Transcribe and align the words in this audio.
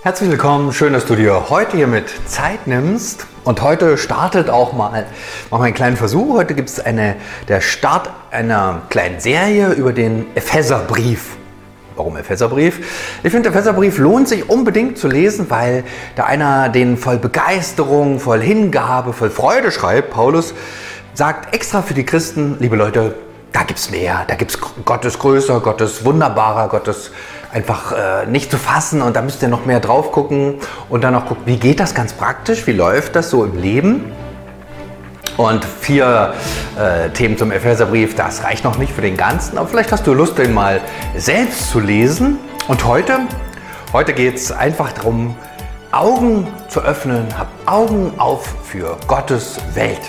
Herzlich 0.00 0.30
willkommen, 0.30 0.72
schön, 0.72 0.92
dass 0.92 1.06
du 1.06 1.16
dir 1.16 1.50
heute 1.50 1.76
hier 1.76 1.88
mit 1.88 2.08
Zeit 2.26 2.68
nimmst. 2.68 3.26
Und 3.42 3.62
heute 3.62 3.98
startet 3.98 4.48
auch 4.48 4.72
mal, 4.72 5.06
machen 5.50 5.60
wir 5.60 5.66
einen 5.66 5.74
kleinen 5.74 5.96
Versuch. 5.96 6.36
Heute 6.36 6.54
gibt 6.54 6.68
es 6.68 6.78
eine, 6.78 7.16
der 7.48 7.60
Start 7.60 8.08
einer 8.30 8.82
kleinen 8.90 9.18
Serie 9.18 9.72
über 9.72 9.92
den 9.92 10.26
Epheserbrief. 10.36 11.36
Warum 11.96 12.16
Epheserbrief? 12.16 12.78
Ich 13.24 13.32
finde, 13.32 13.50
der 13.50 13.58
Epheserbrief 13.58 13.98
lohnt 13.98 14.28
sich 14.28 14.48
unbedingt 14.48 14.98
zu 14.98 15.08
lesen, 15.08 15.50
weil 15.50 15.82
da 16.14 16.26
einer 16.26 16.68
den 16.68 16.96
voll 16.96 17.18
Begeisterung, 17.18 18.20
voll 18.20 18.40
Hingabe, 18.40 19.12
voll 19.12 19.30
Freude 19.30 19.72
schreibt. 19.72 20.10
Paulus 20.10 20.54
sagt 21.14 21.52
extra 21.52 21.82
für 21.82 21.94
die 21.94 22.06
Christen, 22.06 22.56
liebe 22.60 22.76
Leute, 22.76 23.16
da 23.52 23.64
gibt 23.64 23.80
es 23.80 23.90
mehr, 23.90 24.24
da 24.28 24.36
gibt 24.36 24.52
es 24.52 24.60
Gottes 24.84 25.18
größer, 25.18 25.58
Gottes 25.58 26.04
wunderbarer, 26.04 26.68
Gottes 26.68 27.10
einfach 27.52 27.92
äh, 27.92 28.26
nicht 28.26 28.50
zu 28.50 28.58
fassen 28.58 29.02
und 29.02 29.16
da 29.16 29.22
müsst 29.22 29.42
ihr 29.42 29.48
noch 29.48 29.64
mehr 29.64 29.80
drauf 29.80 30.12
gucken 30.12 30.54
und 30.88 31.04
dann 31.04 31.14
noch 31.14 31.26
gucken, 31.26 31.44
wie 31.46 31.56
geht 31.56 31.80
das 31.80 31.94
ganz 31.94 32.12
praktisch, 32.12 32.66
wie 32.66 32.72
läuft 32.72 33.16
das 33.16 33.30
so 33.30 33.44
im 33.44 33.60
Leben. 33.60 34.12
Und 35.36 35.64
vier 35.64 36.34
äh, 36.76 37.10
Themen 37.10 37.38
zum 37.38 37.52
Epheserbrief, 37.52 38.16
das 38.16 38.42
reicht 38.42 38.64
noch 38.64 38.76
nicht 38.76 38.92
für 38.92 39.02
den 39.02 39.16
ganzen, 39.16 39.56
aber 39.56 39.68
vielleicht 39.68 39.92
hast 39.92 40.04
du 40.06 40.12
Lust, 40.12 40.36
den 40.36 40.52
mal 40.52 40.80
selbst 41.16 41.70
zu 41.70 41.78
lesen. 41.78 42.38
Und 42.66 42.84
heute, 42.84 43.20
heute 43.92 44.14
geht 44.14 44.34
es 44.34 44.50
einfach 44.50 44.92
darum, 44.92 45.36
Augen 45.92 46.48
zu 46.68 46.80
öffnen, 46.80 47.26
hab 47.38 47.46
Augen 47.66 48.12
auf 48.18 48.52
für 48.64 48.98
Gottes 49.06 49.58
Welt. 49.74 50.00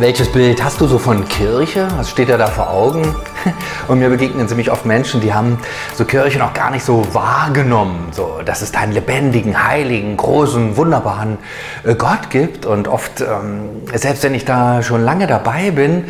Welches 0.00 0.32
Bild 0.32 0.64
hast 0.64 0.80
du 0.80 0.86
so 0.86 0.98
von 0.98 1.28
Kirche? 1.28 1.86
Was 1.98 2.08
steht 2.08 2.30
dir 2.30 2.38
da 2.38 2.46
vor 2.46 2.70
Augen? 2.70 3.14
Und 3.86 3.98
mir 3.98 4.08
begegnen 4.08 4.48
ziemlich 4.48 4.70
oft 4.70 4.86
Menschen, 4.86 5.20
die 5.20 5.34
haben 5.34 5.58
so 5.94 6.06
Kirche 6.06 6.38
noch 6.38 6.54
gar 6.54 6.70
nicht 6.70 6.86
so 6.86 7.06
wahrgenommen, 7.12 8.08
so, 8.10 8.40
dass 8.42 8.62
es 8.62 8.72
da 8.72 8.78
einen 8.78 8.92
lebendigen, 8.92 9.62
heiligen, 9.62 10.16
großen, 10.16 10.78
wunderbaren 10.78 11.36
äh, 11.84 11.94
Gott 11.96 12.30
gibt. 12.30 12.64
Und 12.64 12.88
oft, 12.88 13.20
ähm, 13.20 13.82
selbst 13.92 14.22
wenn 14.22 14.32
ich 14.32 14.46
da 14.46 14.82
schon 14.82 15.04
lange 15.04 15.26
dabei 15.26 15.70
bin, 15.70 16.06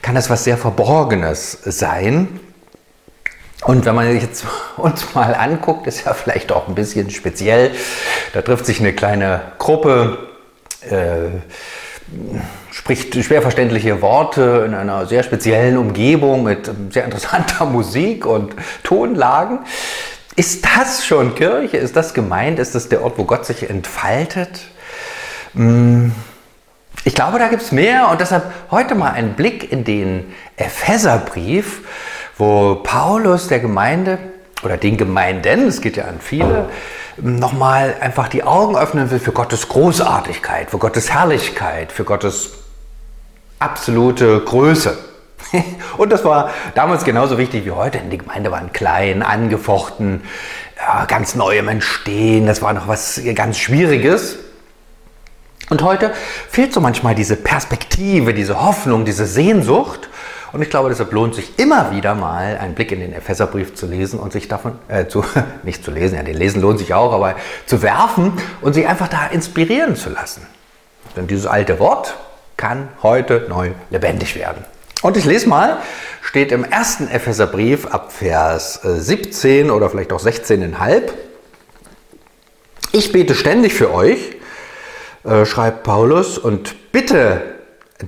kann 0.00 0.14
das 0.14 0.30
was 0.30 0.44
sehr 0.44 0.56
Verborgenes 0.56 1.58
sein. 1.66 2.40
Und 3.66 3.84
wenn 3.84 3.94
man 3.94 4.10
jetzt 4.18 4.46
uns 4.78 5.14
mal 5.14 5.34
anguckt, 5.34 5.86
ist 5.86 6.06
ja 6.06 6.14
vielleicht 6.14 6.50
auch 6.50 6.66
ein 6.66 6.74
bisschen 6.74 7.10
speziell. 7.10 7.72
Da 8.32 8.40
trifft 8.40 8.64
sich 8.64 8.80
eine 8.80 8.94
kleine 8.94 9.42
Gruppe. 9.58 10.16
Äh, 10.88 11.40
spricht 12.70 13.14
schwer 13.24 13.42
verständliche 13.42 14.02
Worte 14.02 14.64
in 14.66 14.74
einer 14.74 15.06
sehr 15.06 15.22
speziellen 15.22 15.78
Umgebung 15.78 16.44
mit 16.44 16.70
sehr 16.90 17.04
interessanter 17.04 17.64
Musik 17.66 18.26
und 18.26 18.54
Tonlagen. 18.82 19.60
Ist 20.36 20.64
das 20.64 21.06
schon 21.06 21.34
Kirche? 21.34 21.76
Ist 21.76 21.96
das 21.96 22.12
gemeint? 22.12 22.58
Ist 22.58 22.74
das 22.74 22.88
der 22.88 23.02
Ort, 23.02 23.18
wo 23.18 23.24
Gott 23.24 23.46
sich 23.46 23.70
entfaltet? 23.70 24.62
Hm, 25.54 26.12
ich 27.04 27.14
glaube, 27.14 27.38
da 27.38 27.48
gibt 27.48 27.62
es 27.62 27.70
mehr 27.70 28.08
und 28.10 28.20
deshalb 28.20 28.50
heute 28.70 28.94
mal 28.94 29.12
ein 29.12 29.34
Blick 29.34 29.70
in 29.70 29.84
den 29.84 30.32
Epheserbrief, 30.56 31.82
wo 32.36 32.76
Paulus 32.76 33.46
der 33.48 33.60
Gemeinde 33.60 34.18
oder 34.64 34.76
den 34.76 34.96
Gemeinden, 34.96 35.68
es 35.68 35.80
geht 35.80 35.96
ja 35.96 36.04
an 36.04 36.20
viele, 36.20 36.68
nochmal 37.16 37.96
einfach 38.00 38.28
die 38.28 38.42
Augen 38.42 38.76
öffnen 38.76 39.10
will 39.10 39.18
für 39.20 39.32
Gottes 39.32 39.68
Großartigkeit, 39.68 40.70
für 40.70 40.78
Gottes 40.78 41.12
Herrlichkeit, 41.12 41.92
für 41.92 42.04
Gottes 42.04 42.50
absolute 43.58 44.40
Größe. 44.40 44.98
Und 45.96 46.10
das 46.10 46.24
war 46.24 46.50
damals 46.74 47.04
genauso 47.04 47.38
wichtig 47.38 47.64
wie 47.64 47.70
heute. 47.70 47.98
Die 48.10 48.18
Gemeinde 48.18 48.50
waren 48.50 48.72
klein, 48.72 49.22
angefochten, 49.22 50.22
ganz 51.06 51.34
neu 51.34 51.58
im 51.58 51.68
Entstehen. 51.68 52.46
Das 52.46 52.62
war 52.62 52.72
noch 52.72 52.88
was 52.88 53.20
ganz 53.34 53.58
Schwieriges. 53.58 54.38
Und 55.70 55.82
heute 55.82 56.12
fehlt 56.50 56.74
so 56.74 56.80
manchmal 56.80 57.14
diese 57.14 57.36
Perspektive, 57.36 58.34
diese 58.34 58.62
Hoffnung, 58.62 59.04
diese 59.04 59.26
Sehnsucht. 59.26 60.10
Und 60.54 60.62
ich 60.62 60.70
glaube, 60.70 60.88
deshalb 60.88 61.10
lohnt 61.10 61.34
sich 61.34 61.58
immer 61.58 61.90
wieder 61.90 62.14
mal 62.14 62.58
einen 62.58 62.76
Blick 62.76 62.92
in 62.92 63.00
den 63.00 63.12
Epheserbrief 63.12 63.74
zu 63.74 63.86
lesen 63.86 64.20
und 64.20 64.32
sich 64.32 64.46
davon, 64.46 64.78
äh, 64.86 65.08
zu, 65.08 65.24
nicht 65.64 65.84
zu 65.84 65.90
lesen, 65.90 66.14
ja, 66.14 66.22
den 66.22 66.36
Lesen 66.36 66.62
lohnt 66.62 66.78
sich 66.78 66.94
auch, 66.94 67.12
aber 67.12 67.34
zu 67.66 67.82
werfen 67.82 68.32
und 68.60 68.72
sich 68.72 68.86
einfach 68.86 69.08
da 69.08 69.26
inspirieren 69.26 69.96
zu 69.96 70.10
lassen. 70.10 70.46
Denn 71.16 71.26
dieses 71.26 71.46
alte 71.46 71.80
Wort 71.80 72.14
kann 72.56 72.88
heute 73.02 73.46
neu 73.48 73.72
lebendig 73.90 74.36
werden. 74.36 74.64
Und 75.02 75.16
ich 75.16 75.24
lese 75.24 75.48
mal, 75.48 75.78
steht 76.22 76.52
im 76.52 76.62
ersten 76.62 77.08
Epheserbrief 77.08 77.86
ab 77.86 78.12
Vers 78.12 78.80
17 78.84 79.66
äh, 79.66 79.70
oder 79.70 79.90
vielleicht 79.90 80.12
auch 80.12 80.24
16,5. 80.24 81.02
Ich 82.92 83.10
bete 83.10 83.34
ständig 83.34 83.74
für 83.74 83.92
euch, 83.92 84.36
äh, 85.24 85.44
schreibt 85.46 85.82
Paulus, 85.82 86.38
und 86.38 86.92
bitte 86.92 87.53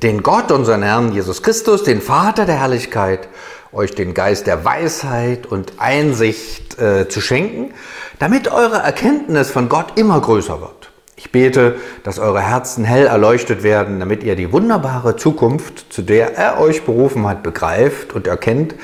den 0.03 0.23
Gott, 0.23 0.51
unseren 0.51 0.83
Herrn 0.83 1.13
Jesus 1.13 1.43
Christus, 1.43 1.83
den 1.83 2.01
Vater 2.01 2.45
der 2.45 2.61
Herrlichkeit, 2.61 3.29
euch 3.73 3.95
den 3.95 4.15
Geist 4.15 4.47
der 4.47 4.65
Weisheit 4.65 5.47
und 5.47 5.75
Einsicht 5.79 6.79
äh, 6.79 7.09
zu 7.09 7.21
schenken, 7.21 7.73
damit 8.19 8.49
eure 8.49 8.79
Erkenntnis 8.79 9.51
von 9.51 9.69
Gott 9.69 9.99
immer 9.99 10.21
größer 10.21 10.61
wird. 10.61 10.91
Ich 11.19 11.33
bete, 11.33 11.77
dass 12.05 12.19
eure 12.19 12.43
Herzen 12.43 12.85
hell 12.85 13.07
erleuchtet 13.07 13.63
werden, 13.63 14.01
damit 14.01 14.23
ihr 14.23 14.37
die 14.37 14.53
wunderbare 14.53 15.17
Zukunft, 15.17 15.87
zu 15.91 16.03
der 16.03 16.37
er 16.37 16.61
euch 16.61 16.85
berufen 16.85 17.27
hat, 17.27 17.43
begreift 17.43 18.13
und 18.15 18.27
erkennt, 18.27 18.75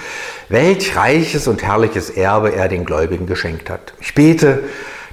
welch 0.49 0.97
reiches 0.97 1.47
und 1.47 1.63
herrliches 1.63 2.09
Erbe 2.09 2.55
er 2.55 2.69
den 2.69 2.87
Gläubigen 2.87 3.27
geschenkt 3.27 3.69
hat. 3.69 3.93
Ich 4.01 4.15
bete, 4.15 4.65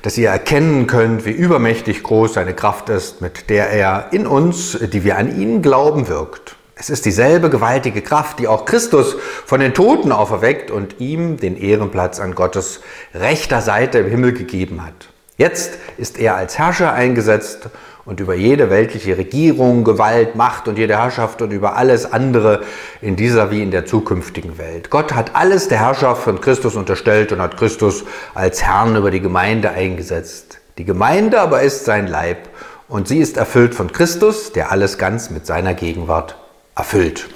dass 0.02 0.18
ihr 0.18 0.30
erkennen 0.30 0.88
könnt, 0.88 1.26
wie 1.26 1.32
übermächtig 1.32 2.04
groß 2.04 2.34
seine 2.34 2.54
Kraft 2.54 2.90
ist, 2.90 3.22
mit 3.22 3.50
der 3.50 3.70
er 3.70 4.08
in 4.12 4.28
uns, 4.28 4.78
die 4.80 5.04
wir 5.04 5.18
an 5.18 5.40
ihn 5.40 5.62
glauben, 5.62 6.08
wirkt. 6.08 6.56
Es 6.76 6.90
ist 6.90 7.06
dieselbe 7.06 7.50
gewaltige 7.50 8.02
Kraft, 8.02 8.40
die 8.40 8.48
auch 8.48 8.64
Christus 8.64 9.18
von 9.46 9.60
den 9.60 9.74
Toten 9.74 10.14
auferweckt 10.14 10.72
und 10.72 11.02
ihm 11.02 11.36
den 11.36 11.58
Ehrenplatz 11.58 12.22
an 12.22 12.36
Gottes 12.36 12.80
rechter 13.14 13.62
Seite 13.62 14.00
im 14.00 14.10
Himmel 14.10 14.32
gegeben 14.32 14.86
hat. 14.86 15.10
Jetzt 15.36 15.78
ist 15.98 16.18
er 16.18 16.36
als 16.36 16.58
Herrscher 16.58 16.94
eingesetzt 16.94 17.70
und 18.10 18.20
über 18.20 18.34
jede 18.34 18.72
weltliche 18.72 19.20
Regierung, 19.20 19.84
Gewalt, 19.84 20.34
Macht 20.34 20.68
und 20.68 20.80
jede 20.80 20.98
Herrschaft 20.98 21.44
und 21.44 21.52
über 21.52 21.76
alles 21.76 22.12
andere 22.12 22.64
in 23.02 23.16
dieser 23.16 23.52
wie 23.52 23.62
in 23.62 23.70
der 23.70 23.86
zukünftigen 23.86 24.58
Welt. 24.58 24.90
Gott 24.90 25.14
hat 25.14 25.36
alles 25.36 25.68
der 25.68 25.78
Herrschaft 25.78 26.24
von 26.24 26.42
Christus 26.42 26.76
unterstellt 26.76 27.32
und 27.32 27.40
hat 27.40 27.56
Christus 27.56 28.06
als 28.34 28.64
Herrn 28.64 28.96
über 28.96 29.12
die 29.12 29.20
Gemeinde 29.20 29.70
eingesetzt. 29.70 30.58
Die 30.80 30.86
Gemeinde 30.86 31.40
aber 31.40 31.62
ist 31.62 31.86
sein 31.86 32.08
Leib 32.08 32.50
und 32.88 33.08
sie 33.08 33.20
ist 33.20 33.38
erfüllt 33.38 33.76
von 33.76 33.92
Christus, 33.92 34.54
der 34.54 34.72
alles 34.72 34.98
ganz 34.98 35.30
mit 35.30 35.46
seiner 35.46 35.76
Gegenwart 35.76 36.36
erfüllt. 36.76 37.30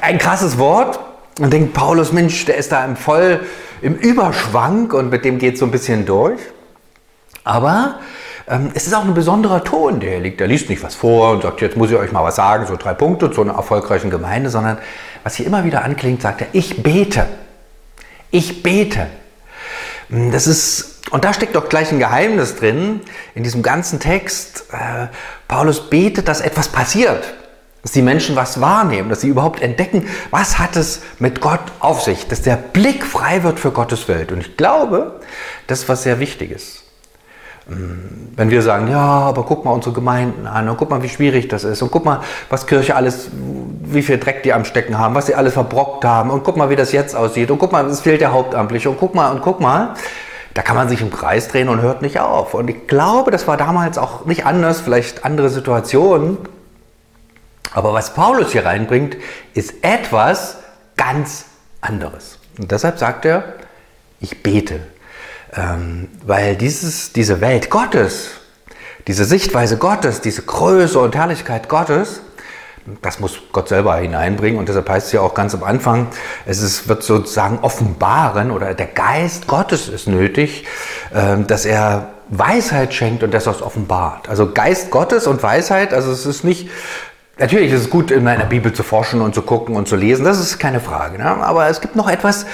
Ein 0.00 0.18
krasses 0.18 0.58
Wort. 0.58 0.98
Und 1.38 1.52
denkt 1.52 1.74
Paulus, 1.74 2.12
Mensch, 2.12 2.44
der 2.44 2.56
ist 2.56 2.72
da 2.72 2.84
im 2.84 2.96
voll 2.96 3.40
im 3.82 3.94
Überschwank 3.94 4.92
und 4.92 5.10
mit 5.10 5.24
dem 5.24 5.38
geht 5.38 5.54
es 5.54 5.60
so 5.60 5.66
ein 5.66 5.70
bisschen 5.70 6.04
durch. 6.04 6.40
Aber 7.44 8.00
ähm, 8.50 8.70
es 8.74 8.86
ist 8.86 8.94
auch 8.94 9.04
ein 9.04 9.14
besonderer 9.14 9.62
Ton, 9.62 10.00
der 10.00 10.10
hier 10.10 10.20
liegt. 10.20 10.40
Er 10.40 10.48
liest 10.48 10.68
nicht 10.68 10.82
was 10.82 10.96
vor 10.96 11.30
und 11.30 11.42
sagt, 11.42 11.60
jetzt 11.60 11.76
muss 11.76 11.90
ich 11.90 11.96
euch 11.96 12.10
mal 12.10 12.24
was 12.24 12.36
sagen, 12.36 12.66
so 12.66 12.76
drei 12.76 12.94
Punkte 12.94 13.30
zu 13.30 13.42
einer 13.42 13.54
erfolgreichen 13.54 14.10
Gemeinde, 14.10 14.50
sondern 14.50 14.78
was 15.22 15.36
hier 15.36 15.46
immer 15.46 15.64
wieder 15.64 15.84
anklingt, 15.84 16.20
sagt 16.20 16.40
er, 16.40 16.48
ich 16.52 16.82
bete. 16.82 17.26
Ich 18.30 18.62
bete. 18.62 19.06
Hm, 20.08 20.32
das 20.32 20.48
ist, 20.48 21.00
und 21.10 21.24
da 21.24 21.32
steckt 21.32 21.54
doch 21.54 21.68
gleich 21.68 21.92
ein 21.92 22.00
Geheimnis 22.00 22.56
drin, 22.56 23.00
in 23.34 23.44
diesem 23.44 23.62
ganzen 23.62 24.00
Text. 24.00 24.64
Äh, 24.72 25.06
Paulus 25.46 25.88
betet, 25.88 26.26
dass 26.26 26.40
etwas 26.40 26.68
passiert. 26.68 27.34
Dass 27.82 27.92
die 27.92 28.02
Menschen 28.02 28.36
was 28.36 28.60
wahrnehmen, 28.60 29.08
dass 29.08 29.22
sie 29.22 29.28
überhaupt 29.28 29.62
entdecken, 29.62 30.06
was 30.30 30.58
hat 30.58 30.76
es 30.76 31.00
mit 31.18 31.40
Gott 31.40 31.62
auf 31.78 32.02
sich, 32.02 32.28
dass 32.28 32.42
der 32.42 32.56
Blick 32.56 33.06
frei 33.06 33.42
wird 33.42 33.58
für 33.58 33.70
Gottes 33.70 34.06
Welt. 34.06 34.32
Und 34.32 34.40
ich 34.40 34.56
glaube, 34.58 35.20
das 35.66 35.80
ist 35.80 35.88
was 35.88 36.02
sehr 36.02 36.20
Wichtiges. 36.20 36.82
Wenn 38.36 38.50
wir 38.50 38.62
sagen, 38.62 38.88
ja, 38.88 38.98
aber 38.98 39.44
guck 39.44 39.64
mal 39.64 39.72
unsere 39.72 39.94
Gemeinden 39.94 40.46
an 40.46 40.68
und 40.68 40.76
guck 40.76 40.90
mal, 40.90 41.02
wie 41.02 41.08
schwierig 41.08 41.48
das 41.48 41.64
ist 41.64 41.82
und 41.82 41.90
guck 41.90 42.04
mal, 42.04 42.20
was 42.48 42.66
Kirche 42.66 42.96
alles, 42.96 43.28
wie 43.82 44.02
viel 44.02 44.18
Dreck 44.18 44.42
die 44.42 44.52
am 44.52 44.64
Stecken 44.64 44.98
haben, 44.98 45.14
was 45.14 45.26
sie 45.26 45.34
alles 45.34 45.52
verbrockt 45.54 46.04
haben 46.04 46.30
und 46.30 46.42
guck 46.42 46.56
mal, 46.56 46.70
wie 46.70 46.76
das 46.76 46.92
jetzt 46.92 47.14
aussieht 47.14 47.50
und 47.50 47.58
guck 47.58 47.70
mal, 47.70 47.86
es 47.86 48.00
fehlt 48.00 48.20
der 48.20 48.32
Hauptamtliche 48.32 48.90
und 48.90 48.98
guck 48.98 49.14
mal 49.14 49.30
und 49.30 49.42
guck 49.42 49.60
mal, 49.60 49.94
da 50.54 50.62
kann 50.62 50.74
man 50.74 50.88
sich 50.88 51.00
im 51.00 51.10
Kreis 51.10 51.48
drehen 51.48 51.68
und 51.68 51.80
hört 51.80 52.02
nicht 52.02 52.18
auf. 52.18 52.54
Und 52.54 52.68
ich 52.68 52.86
glaube, 52.86 53.30
das 53.30 53.46
war 53.46 53.56
damals 53.56 53.98
auch 53.98 54.24
nicht 54.24 54.46
anders, 54.46 54.80
vielleicht 54.80 55.24
andere 55.24 55.48
Situationen. 55.48 56.38
Aber 57.72 57.92
was 57.92 58.14
Paulus 58.14 58.50
hier 58.52 58.64
reinbringt, 58.64 59.16
ist 59.54 59.74
etwas 59.82 60.58
ganz 60.96 61.44
anderes. 61.80 62.38
Und 62.58 62.72
deshalb 62.72 62.98
sagt 62.98 63.24
er, 63.24 63.44
ich 64.18 64.42
bete 64.42 64.80
ähm, 65.56 66.08
weil 66.24 66.56
dieses, 66.56 67.12
diese 67.12 67.40
Welt 67.40 67.70
Gottes, 67.70 68.30
diese 69.06 69.24
Sichtweise 69.24 69.76
Gottes, 69.76 70.20
diese 70.20 70.42
Größe 70.42 70.98
und 70.98 71.16
Herrlichkeit 71.16 71.68
Gottes, 71.68 72.20
das 73.02 73.20
muss 73.20 73.38
Gott 73.52 73.68
selber 73.68 73.96
hineinbringen. 73.96 74.58
Und 74.58 74.68
deshalb 74.68 74.88
heißt 74.88 75.08
es 75.08 75.12
ja 75.12 75.20
auch 75.20 75.34
ganz 75.34 75.54
am 75.54 75.64
Anfang, 75.64 76.08
es 76.46 76.62
ist, 76.62 76.88
wird 76.88 77.02
sozusagen 77.02 77.58
offenbaren 77.60 78.50
oder 78.50 78.74
der 78.74 78.86
Geist 78.86 79.46
Gottes 79.46 79.88
ist 79.88 80.08
nötig, 80.08 80.66
ähm, 81.14 81.46
dass 81.46 81.66
er 81.66 82.10
Weisheit 82.28 82.94
schenkt 82.94 83.22
und 83.22 83.34
das 83.34 83.48
aus 83.48 83.62
offenbart. 83.62 84.28
Also 84.28 84.52
Geist 84.52 84.90
Gottes 84.90 85.26
und 85.26 85.42
Weisheit, 85.42 85.92
also 85.92 86.12
es 86.12 86.26
ist 86.26 86.44
nicht, 86.44 86.68
natürlich 87.38 87.72
ist 87.72 87.80
es 87.82 87.90
gut, 87.90 88.10
in 88.10 88.26
einer 88.28 88.44
Bibel 88.44 88.72
zu 88.72 88.82
forschen 88.82 89.20
und 89.20 89.34
zu 89.34 89.42
gucken 89.42 89.76
und 89.76 89.88
zu 89.88 89.96
lesen, 89.96 90.24
das 90.24 90.38
ist 90.38 90.58
keine 90.58 90.80
Frage. 90.80 91.18
Ne? 91.18 91.24
Aber 91.24 91.68
es 91.68 91.80
gibt 91.80 91.96
noch 91.96 92.08
etwas 92.08 92.46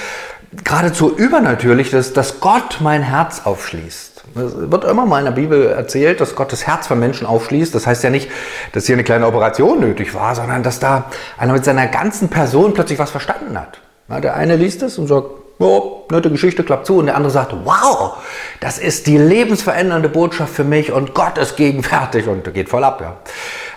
geradezu 0.63 1.15
übernatürliches, 1.15 2.13
dass 2.13 2.39
Gott 2.39 2.77
mein 2.81 3.03
Herz 3.03 3.41
aufschließt. 3.45 4.23
Es 4.35 4.71
wird 4.71 4.83
immer 4.83 5.05
mal 5.05 5.19
in 5.19 5.25
der 5.25 5.31
Bibel 5.31 5.67
erzählt, 5.67 6.21
dass 6.21 6.35
Gott 6.35 6.51
das 6.51 6.67
Herz 6.67 6.87
von 6.87 6.99
Menschen 6.99 7.25
aufschließt. 7.25 7.73
Das 7.73 7.87
heißt 7.87 8.03
ja 8.03 8.09
nicht, 8.09 8.29
dass 8.73 8.85
hier 8.85 8.95
eine 8.95 9.03
kleine 9.03 9.27
Operation 9.27 9.79
nötig 9.79 10.13
war, 10.13 10.35
sondern 10.35 10.63
dass 10.63 10.79
da 10.79 11.05
einer 11.37 11.53
mit 11.53 11.65
seiner 11.65 11.87
ganzen 11.87 12.29
Person 12.29 12.73
plötzlich 12.73 12.99
was 12.99 13.11
verstanden 13.11 13.57
hat. 13.57 13.79
der 14.21 14.35
eine 14.35 14.55
liest 14.55 14.83
es 14.83 14.97
und 14.97 15.07
sagt, 15.07 15.27
oh, 15.59 16.05
nette 16.11 16.29
Geschichte, 16.29 16.63
klappt 16.63 16.85
zu. 16.85 16.97
Und 16.97 17.07
der 17.07 17.15
andere 17.15 17.31
sagt, 17.31 17.53
wow, 17.63 18.17
das 18.59 18.77
ist 18.77 19.07
die 19.07 19.17
lebensverändernde 19.17 20.09
Botschaft 20.09 20.53
für 20.53 20.63
mich 20.63 20.91
und 20.91 21.13
Gott 21.13 21.37
ist 21.37 21.55
gegenwärtig 21.55 22.27
und 22.27 22.53
geht 22.53 22.69
voll 22.69 22.83
ab. 22.83 23.01
Ja. 23.01 23.17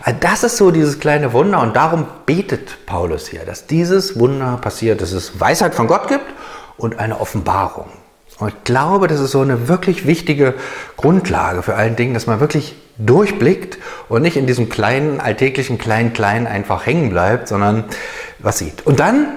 Also 0.03 0.19
das 0.21 0.45
ist 0.45 0.57
so 0.57 0.71
dieses 0.71 0.99
kleine 0.99 1.33
Wunder 1.33 1.61
und 1.61 1.77
darum 1.77 2.07
betet 2.27 2.87
Paulus 2.87 3.29
hier, 3.29 3.45
dass 3.45 3.67
dieses 3.67 4.19
Wunder 4.19 4.59
passiert, 4.61 5.01
dass 5.01 5.13
es 5.13 5.41
Weisheit 5.41 5.75
von 5.75 5.87
Gott 5.87 6.09
gibt 6.09 6.27
und 6.81 6.99
eine 6.99 7.21
Offenbarung. 7.21 7.89
Und 8.39 8.49
ich 8.49 8.65
glaube, 8.65 9.07
das 9.07 9.21
ist 9.21 9.33
so 9.33 9.43
eine 9.43 9.69
wirklich 9.69 10.07
wichtige 10.07 10.55
Grundlage 10.97 11.63
für 11.63 11.75
allen 11.75 11.95
Dingen, 11.95 12.15
dass 12.15 12.27
man 12.27 12.41
wirklich 12.41 12.75
durchblickt 12.97 13.79
und 14.09 14.23
nicht 14.23 14.37
in 14.37 14.47
diesem 14.47 14.69
kleinen, 14.71 15.21
alltäglichen 15.21 15.79
Klein-Klein 15.79 16.47
einfach 16.47 16.87
hängen 16.87 17.11
bleibt, 17.11 17.49
sondern 17.49 17.85
was 18.39 18.59
sieht. 18.59 18.87
Und 18.87 18.99
dann, 18.99 19.29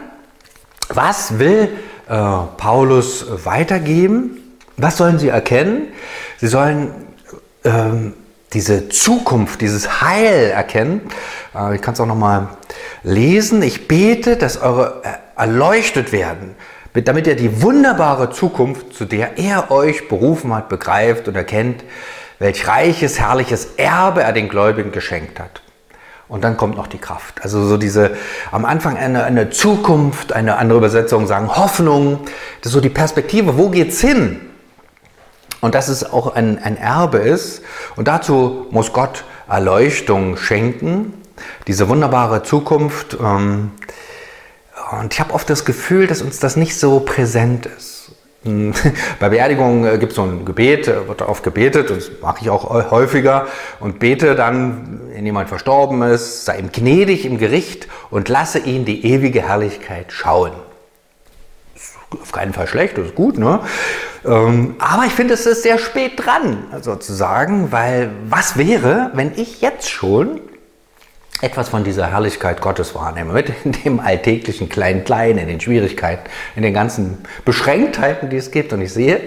was 0.89 1.37
will 1.37 1.69
äh, 2.07 2.13
Paulus 2.57 3.25
weitergeben? 3.45 4.37
Was 4.77 4.97
sollen 4.97 5.19
sie 5.19 5.29
erkennen? 5.29 5.89
Sie 6.37 6.47
sollen 6.47 6.93
ähm, 7.65 8.13
diese 8.53 8.89
Zukunft, 8.89 9.61
dieses 9.61 10.01
Heil 10.01 10.51
erkennen. 10.51 11.01
Äh, 11.53 11.75
ich 11.75 11.81
kann 11.81 11.93
es 11.93 11.99
auch 11.99 12.05
nochmal 12.05 12.49
lesen. 13.03 13.61
Ich 13.63 13.87
bete, 13.87 14.37
dass 14.37 14.61
eure 14.61 15.01
äh, 15.03 15.39
erleuchtet 15.39 16.13
werden 16.13 16.55
damit 16.93 17.27
er 17.27 17.35
die 17.35 17.61
wunderbare 17.61 18.29
Zukunft, 18.29 18.93
zu 18.93 19.05
der 19.05 19.37
er 19.37 19.71
euch 19.71 20.07
berufen 20.07 20.53
hat, 20.53 20.69
begreift 20.69 21.27
und 21.27 21.35
erkennt, 21.35 21.83
welch 22.39 22.67
reiches, 22.67 23.19
herrliches 23.19 23.75
Erbe 23.77 24.21
er 24.21 24.33
den 24.33 24.49
Gläubigen 24.49 24.91
geschenkt 24.91 25.39
hat. 25.39 25.61
Und 26.27 26.43
dann 26.43 26.57
kommt 26.57 26.77
noch 26.77 26.87
die 26.87 26.97
Kraft. 26.97 27.41
Also 27.43 27.65
so 27.65 27.77
diese, 27.77 28.15
am 28.51 28.65
Anfang 28.65 28.97
eine, 28.97 29.23
eine 29.23 29.49
Zukunft, 29.49 30.33
eine 30.33 30.57
andere 30.57 30.79
Übersetzung 30.79 31.27
sagen 31.27 31.55
Hoffnung, 31.55 32.21
das 32.61 32.67
ist 32.67 32.73
so 32.73 32.81
die 32.81 32.89
Perspektive, 32.89 33.57
wo 33.57 33.69
geht's 33.69 33.99
hin? 33.99 34.41
Und 35.61 35.75
dass 35.75 35.87
es 35.87 36.11
auch 36.11 36.35
ein, 36.35 36.59
ein 36.61 36.77
Erbe 36.77 37.19
ist. 37.19 37.61
Und 37.95 38.07
dazu 38.07 38.67
muss 38.71 38.93
Gott 38.93 39.23
Erleuchtung 39.47 40.37
schenken. 40.37 41.13
Diese 41.67 41.87
wunderbare 41.87 42.43
Zukunft, 42.43 43.17
ähm, 43.21 43.71
und 44.99 45.13
ich 45.13 45.19
habe 45.19 45.33
oft 45.33 45.49
das 45.49 45.65
Gefühl, 45.65 46.07
dass 46.07 46.21
uns 46.21 46.39
das 46.39 46.55
nicht 46.55 46.77
so 46.77 46.99
präsent 46.99 47.65
ist. 47.65 48.11
Hm, 48.43 48.73
bei 49.19 49.29
Beerdigungen 49.29 49.85
äh, 49.85 49.97
gibt 49.97 50.11
es 50.11 50.15
so 50.17 50.23
ein 50.23 50.45
Gebet, 50.45 50.87
äh, 50.87 51.07
wird 51.07 51.21
darauf 51.21 51.41
gebetet, 51.41 51.89
das 51.89 52.11
mache 52.21 52.39
ich 52.41 52.49
auch 52.49 52.69
häufiger, 52.91 53.47
und 53.79 53.99
bete 53.99 54.35
dann, 54.35 55.01
wenn 55.13 55.25
jemand 55.25 55.49
verstorben 55.49 56.01
ist, 56.01 56.45
sei 56.45 56.59
ihm 56.59 56.71
gnädig 56.71 57.25
im 57.25 57.37
Gericht 57.37 57.87
und 58.09 58.29
lasse 58.29 58.59
ihn 58.59 58.85
die 58.85 59.05
ewige 59.05 59.47
Herrlichkeit 59.47 60.11
schauen. 60.11 60.51
Ist 61.75 61.95
auf 62.21 62.31
keinen 62.31 62.53
Fall 62.53 62.67
schlecht, 62.67 62.97
das 62.97 63.07
ist 63.07 63.15
gut, 63.15 63.37
ne? 63.37 63.61
Ähm, 64.25 64.75
aber 64.79 65.05
ich 65.05 65.13
finde, 65.13 65.33
es 65.33 65.45
ist 65.45 65.63
sehr 65.63 65.77
spät 65.77 66.13
dran, 66.17 66.65
sozusagen, 66.81 67.71
weil 67.71 68.11
was 68.29 68.57
wäre, 68.57 69.11
wenn 69.13 69.31
ich 69.35 69.61
jetzt 69.61 69.89
schon 69.89 70.39
etwas 71.43 71.69
von 71.69 71.83
dieser 71.83 72.07
Herrlichkeit 72.07 72.61
Gottes 72.61 72.95
wahrnehme, 72.95 73.33
mit 73.33 73.85
dem 73.85 73.99
alltäglichen 73.99 74.69
Klein-Klein, 74.69 75.37
in 75.37 75.47
den 75.47 75.59
Schwierigkeiten, 75.59 76.29
in 76.55 76.63
den 76.63 76.73
ganzen 76.73 77.17
Beschränktheiten, 77.43 78.29
die 78.29 78.37
es 78.37 78.51
gibt. 78.51 78.71
Und 78.71 78.81
ich 78.81 78.93
sehe, 78.93 79.19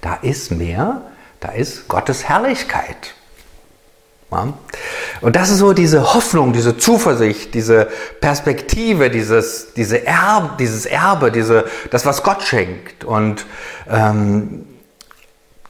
da 0.00 0.14
ist 0.22 0.50
mehr, 0.50 1.02
da 1.38 1.52
ist 1.52 1.86
Gottes 1.86 2.28
Herrlichkeit. 2.28 3.14
Ja? 4.32 4.54
Und 5.20 5.36
das 5.36 5.50
ist 5.50 5.58
so 5.58 5.72
diese 5.72 6.14
Hoffnung, 6.14 6.52
diese 6.52 6.76
Zuversicht, 6.76 7.54
diese 7.54 7.88
Perspektive, 8.20 9.08
dieses, 9.08 9.72
diese 9.74 10.04
Erbe, 10.04 10.50
dieses 10.58 10.84
Erbe, 10.84 11.30
diese, 11.30 11.66
das, 11.92 12.04
was 12.04 12.24
Gott 12.24 12.42
schenkt. 12.42 13.04
Und 13.04 13.46
ähm, 13.88 14.64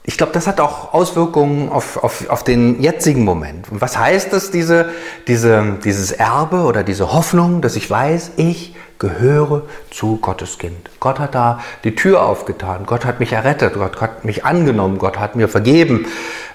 ich 0.05 0.17
glaube, 0.17 0.33
das 0.33 0.49
hat 0.49 0.61
auch 0.61 0.95
Auswirkungen 0.95 1.69
auf, 1.69 2.03
auf, 2.03 2.29
auf 2.29 2.43
den 2.43 2.83
jetzigen 2.83 3.25
Moment. 3.25 3.71
Und 3.71 3.81
was 3.81 3.97
heißt 3.97 4.33
das, 4.33 4.51
diese, 4.51 4.91
diese, 5.29 5.79
dieses 5.85 6.11
Erbe 6.11 6.65
oder 6.65 6.83
diese 6.83 7.13
Hoffnung, 7.13 7.61
dass 7.61 7.77
ich 7.77 7.89
weiß, 7.89 8.33
ich 8.37 8.75
gehöre 8.99 9.63
zu 9.91 10.19
Gottes 10.19 10.59
Kind. 10.59 10.91
Gott 11.01 11.19
hat 11.19 11.35
da 11.35 11.61
die 11.83 11.95
Tür 11.95 12.23
aufgetan. 12.23 12.85
Gott 12.87 13.05
hat 13.05 13.21
mich 13.21 13.33
errettet. 13.33 13.75
Gott 13.75 14.01
hat 14.01 14.25
mich 14.25 14.45
angenommen. 14.45 14.99
Gott 14.99 15.19
hat 15.19 15.35
mir 15.35 15.49
vergeben. 15.49 16.07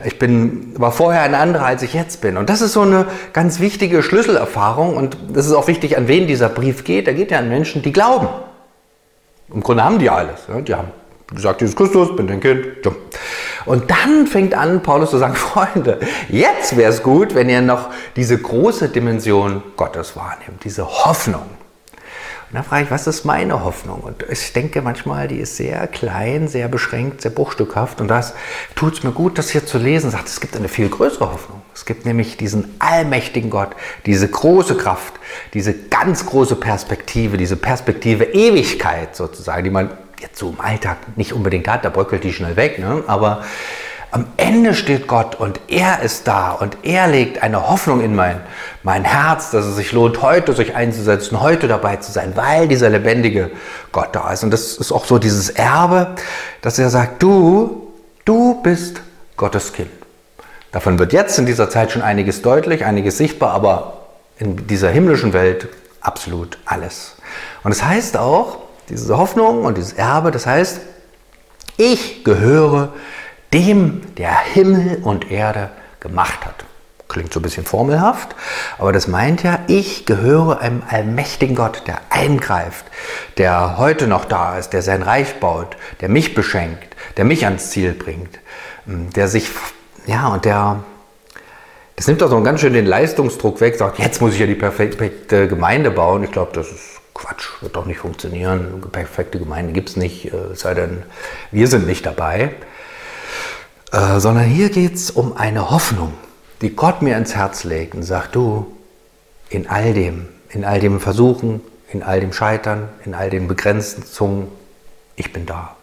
Ich 0.04 0.18
bin, 0.18 0.74
war 0.80 0.92
vorher 0.94 1.24
ein 1.24 1.36
anderer, 1.36 1.66
als 1.66 1.84
ich 1.84 1.94
jetzt 1.94 2.22
bin. 2.22 2.38
Und 2.38 2.50
das 2.50 2.62
ist 2.62 2.74
so 2.74 2.82
eine 2.82 3.06
ganz 3.34 3.60
wichtige 3.60 4.02
Schlüsselerfahrung. 4.02 4.96
Und 4.96 5.18
das 5.34 5.46
ist 5.46 5.54
auch 5.54 5.68
wichtig, 5.68 5.98
an 5.98 6.08
wen 6.08 6.28
dieser 6.28 6.48
Brief 6.48 6.86
geht. 6.86 7.08
Er 7.08 7.14
geht 7.14 7.32
ja 7.32 7.40
an 7.40 7.50
Menschen, 7.50 7.82
die 7.82 7.92
glauben. 7.92 8.28
Im 9.54 9.62
Grunde 9.62 9.84
haben 9.84 10.00
die 10.00 10.10
alles. 10.10 10.42
Die 10.66 10.74
haben 10.74 10.92
gesagt, 11.34 11.62
Jesus 11.62 11.76
Christus, 11.76 12.16
bin 12.16 12.28
dein 12.28 12.40
Kind. 12.40 12.66
Und 13.66 13.92
dann 13.92 14.28
fängt 14.28 14.54
an, 14.54 14.82
Paulus 14.82 15.10
zu 15.10 15.18
sagen, 15.18 15.36
Freunde, 15.36 16.00
jetzt 16.30 16.78
wäre 16.78 16.92
es 16.92 17.04
gut, 17.04 17.36
wenn 17.36 17.50
ihr 17.50 17.62
noch 17.62 17.90
diese 18.16 18.38
große 18.38 18.90
Dimension 18.90 19.62
Gottes 19.76 20.16
wahrnehmt, 20.16 20.64
diese 20.64 20.88
Hoffnung. 20.88 21.46
Und 22.50 22.56
dann 22.56 22.64
frage 22.64 22.86
ich, 22.86 22.92
was 22.92 23.08
ist 23.08 23.26
meine 23.26 23.66
Hoffnung? 23.66 24.00
Und 24.00 24.24
ich 24.30 24.54
denke 24.54 24.82
manchmal, 24.82 25.28
die 25.28 25.36
ist 25.36 25.58
sehr 25.58 25.86
klein, 25.88 26.48
sehr 26.48 26.70
beschränkt, 26.70 27.22
sehr 27.22 27.32
bruchstückhaft. 27.32 28.00
Und 28.00 28.08
das 28.08 28.36
tut 28.74 28.94
es 28.94 29.04
mir 29.04 29.12
gut, 29.12 29.38
das 29.38 29.50
hier 29.50 29.66
zu 29.66 29.78
lesen. 29.78 30.12
Sagt, 30.12 30.30
es 30.30 30.40
gibt 30.40 30.56
eine 30.56 30.70
viel 30.70 30.88
größere 30.88 31.30
Hoffnung. 31.30 31.62
Es 31.76 31.84
gibt 31.84 32.06
nämlich 32.06 32.38
diesen 32.38 32.74
allmächtigen 32.80 33.50
Gott, 33.50 33.72
diese 34.06 34.30
große 34.30 34.78
Kraft, 34.78 35.16
diese 35.54 35.74
ganz 35.74 36.26
große 36.26 36.56
Perspektive, 36.56 37.36
diese 37.36 37.58
Perspektive 37.58 38.24
Ewigkeit 38.24 39.14
sozusagen, 39.14 39.66
die 39.66 39.70
man 39.70 39.90
jetzt 40.20 40.38
so 40.38 40.50
im 40.50 40.62
Alltag 40.62 40.98
nicht 41.16 41.34
unbedingt 41.34 41.68
hat, 41.68 41.86
da 41.86 41.90
bröckelt 41.90 42.24
die 42.24 42.34
schnell 42.34 42.56
weg, 42.56 42.80
ne? 42.80 43.04
aber 43.08 43.44
am 44.12 44.26
Ende 44.38 44.74
steht 44.74 45.08
Gott 45.08 45.36
und 45.36 45.60
er 45.68 46.02
ist 46.02 46.28
da 46.28 46.52
und 46.52 46.78
er 46.84 47.08
legt 47.08 47.44
eine 47.44 47.70
Hoffnung 47.70 48.02
in 48.02 48.16
mein, 48.16 48.40
mein 48.82 49.04
Herz, 49.04 49.52
dass 49.52 49.66
es 49.66 49.76
sich 49.76 49.92
lohnt, 49.92 50.22
heute 50.22 50.54
sich 50.54 50.76
einzusetzen, 50.76 51.42
heute 51.42 51.68
dabei 51.68 51.98
zu 51.98 52.12
sein, 52.12 52.32
weil 52.36 52.70
dieser 52.70 52.90
lebendige 52.90 53.52
Gott 53.92 54.10
da 54.14 54.32
ist. 54.32 54.44
Und 54.44 54.52
das 54.52 54.78
ist 54.78 54.94
auch 54.94 55.06
so 55.06 55.20
dieses 55.20 55.50
Erbe, 55.50 56.16
dass 56.62 56.80
er 56.80 56.90
sagt, 56.90 57.22
du, 57.22 57.92
du 58.24 58.62
bist 58.64 59.02
Gottes 59.36 59.74
Kind. 59.74 59.92
Davon 60.72 61.00
wird 61.00 61.12
jetzt 61.12 61.38
in 61.38 61.46
dieser 61.46 61.70
Zeit 61.70 61.92
schon 61.92 62.02
einiges 62.02 62.42
deutlich, 62.42 62.86
einiges 62.86 63.18
sichtbar, 63.18 63.52
aber 63.52 64.08
in 64.40 64.68
dieser 64.68 64.90
himmlischen 64.90 65.34
Welt 65.34 65.68
absolut 66.00 66.58
alles. 66.66 67.16
Und 67.64 67.72
es 67.72 67.80
das 67.80 67.88
heißt 67.88 68.18
auch, 68.18 68.67
diese 68.90 69.18
Hoffnung 69.18 69.66
und 69.66 69.78
dieses 69.78 69.94
Erbe, 69.94 70.32
das 70.32 70.46
heißt, 70.46 70.80
ich 71.78 72.24
gehöre 72.24 72.94
dem, 73.54 74.16
der 74.16 74.38
Himmel 74.38 75.00
und 75.04 75.32
Erde 75.32 75.70
gemacht 76.00 76.46
hat. 76.46 76.66
Klingt 77.08 77.32
so 77.32 77.40
ein 77.40 77.44
bisschen 77.44 77.66
formelhaft, 77.66 78.36
aber 78.78 78.92
das 78.92 79.08
meint 79.08 79.42
ja, 79.42 79.60
ich 79.68 80.06
gehöre 80.06 80.60
einem 80.60 80.84
allmächtigen 80.90 81.56
Gott, 81.56 81.84
der 81.88 82.00
eingreift, 82.10 82.86
der 83.38 83.78
heute 83.78 84.08
noch 84.08 84.26
da 84.26 84.58
ist, 84.58 84.72
der 84.72 84.82
sein 84.82 85.04
Reich 85.04 85.40
baut, 85.40 85.78
der 86.02 86.10
mich 86.10 86.36
beschenkt, 86.36 86.96
der 87.16 87.24
mich 87.24 87.46
ans 87.46 87.70
Ziel 87.70 87.94
bringt, 87.94 88.40
der 88.86 89.30
sich, 89.30 89.50
ja, 90.06 90.28
und 90.28 90.44
der, 90.44 90.84
das 91.96 92.08
nimmt 92.08 92.22
auch 92.24 92.30
so 92.30 92.42
ganz 92.44 92.60
schön 92.60 92.74
den 92.74 92.86
Leistungsdruck 92.86 93.62
weg, 93.62 93.78
sagt, 93.78 94.00
jetzt 94.00 94.20
muss 94.22 94.34
ich 94.34 94.40
ja 94.40 94.46
die 94.46 94.56
perfekte 94.56 95.48
Gemeinde 95.48 95.92
bauen. 95.92 96.24
Ich 96.26 96.32
glaube, 96.32 96.52
das 96.54 96.68
ist 96.68 96.97
Quatsch, 97.18 97.50
wird 97.62 97.76
doch 97.76 97.86
nicht 97.86 98.00
funktionieren. 98.00 98.82
Perfekte 98.92 99.40
Gemeinde 99.40 99.74
gibt 99.74 99.90
es 99.90 99.96
nicht, 99.96 100.32
äh, 100.34 100.38
es 100.54 100.62
sei 100.62 100.74
denn, 100.74 101.04
wir 101.52 101.68
sind 101.68 101.88
nicht 101.88 102.06
dabei. 102.06 102.52
Äh, 103.92 104.20
sondern 104.20 104.46
hier 104.46 104.70
geht 104.70 104.96
es 104.96 105.12
um 105.12 105.36
eine 105.36 105.70
Hoffnung, 105.72 106.14
die 106.62 106.76
Gott 106.76 107.02
mir 107.02 107.18
ins 107.18 107.36
Herz 107.36 107.64
legt 107.64 107.96
und 107.96 108.04
sagt, 108.04 108.36
du, 108.36 108.72
in 109.50 109.68
all 109.68 109.94
dem, 109.94 110.28
in 110.50 110.66
all 110.66 110.80
dem 110.80 111.00
Versuchen, 111.00 111.62
in 111.92 112.04
all 112.04 112.20
dem 112.20 112.34
Scheitern, 112.34 112.90
in 113.06 113.14
all 113.14 113.30
den 113.30 113.48
Begrenzungen, 113.48 114.50
ich 115.16 115.32
bin 115.32 115.46
da. 115.46 115.76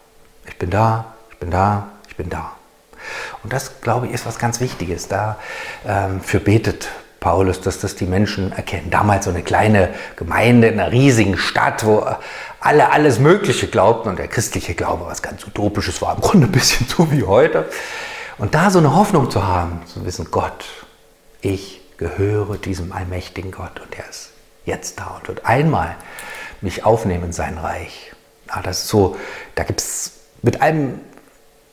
Ich 0.46 0.58
bin 0.58 0.70
da, 0.70 1.14
ich 1.30 1.38
bin 1.38 1.50
da, 1.50 1.88
ich 2.08 2.16
bin 2.16 2.28
da. 2.28 2.52
Und 3.42 3.52
das, 3.52 3.80
glaube 3.80 4.06
ich, 4.06 4.12
ist 4.12 4.26
was 4.26 4.38
ganz 4.38 4.60
Wichtiges. 4.60 5.08
Dafür 5.08 5.38
ähm, 5.86 6.44
betet 6.44 6.88
Paulus, 7.24 7.62
dass 7.62 7.80
das 7.80 7.96
die 7.96 8.04
Menschen 8.04 8.52
erkennen. 8.52 8.90
Damals 8.90 9.24
so 9.24 9.30
eine 9.30 9.42
kleine 9.42 9.94
Gemeinde 10.16 10.68
in 10.68 10.78
einer 10.78 10.92
riesigen 10.92 11.38
Stadt, 11.38 11.86
wo 11.86 12.06
alle 12.60 12.92
alles 12.92 13.18
Mögliche 13.18 13.66
glaubten 13.66 14.10
und 14.10 14.18
der 14.18 14.28
christliche 14.28 14.74
Glaube 14.74 15.06
was 15.06 15.22
ganz 15.22 15.42
Utopisches 15.46 16.02
war, 16.02 16.16
im 16.16 16.20
Grunde 16.20 16.48
ein 16.48 16.52
bisschen 16.52 16.86
so 16.96 17.10
wie 17.10 17.22
heute. 17.22 17.66
Und 18.36 18.54
da 18.54 18.68
so 18.68 18.78
eine 18.78 18.94
Hoffnung 18.94 19.30
zu 19.30 19.46
haben, 19.46 19.80
zu 19.86 20.04
wissen, 20.04 20.28
Gott, 20.30 20.66
ich 21.40 21.80
gehöre 21.96 22.58
diesem 22.58 22.92
allmächtigen 22.92 23.52
Gott 23.52 23.80
und 23.80 23.98
er 23.98 24.06
ist 24.06 24.28
jetzt 24.66 24.98
da 25.00 25.16
und 25.18 25.26
wird 25.26 25.46
einmal 25.46 25.96
mich 26.60 26.84
aufnehmen 26.84 27.24
in 27.24 27.32
sein 27.32 27.56
Reich. 27.56 28.12
Ja, 28.48 28.60
das 28.60 28.80
ist 28.80 28.88
so, 28.88 29.16
da 29.54 29.64
gibt 29.64 29.80
es 29.80 30.12
mit 30.42 30.60
allem 30.60 31.00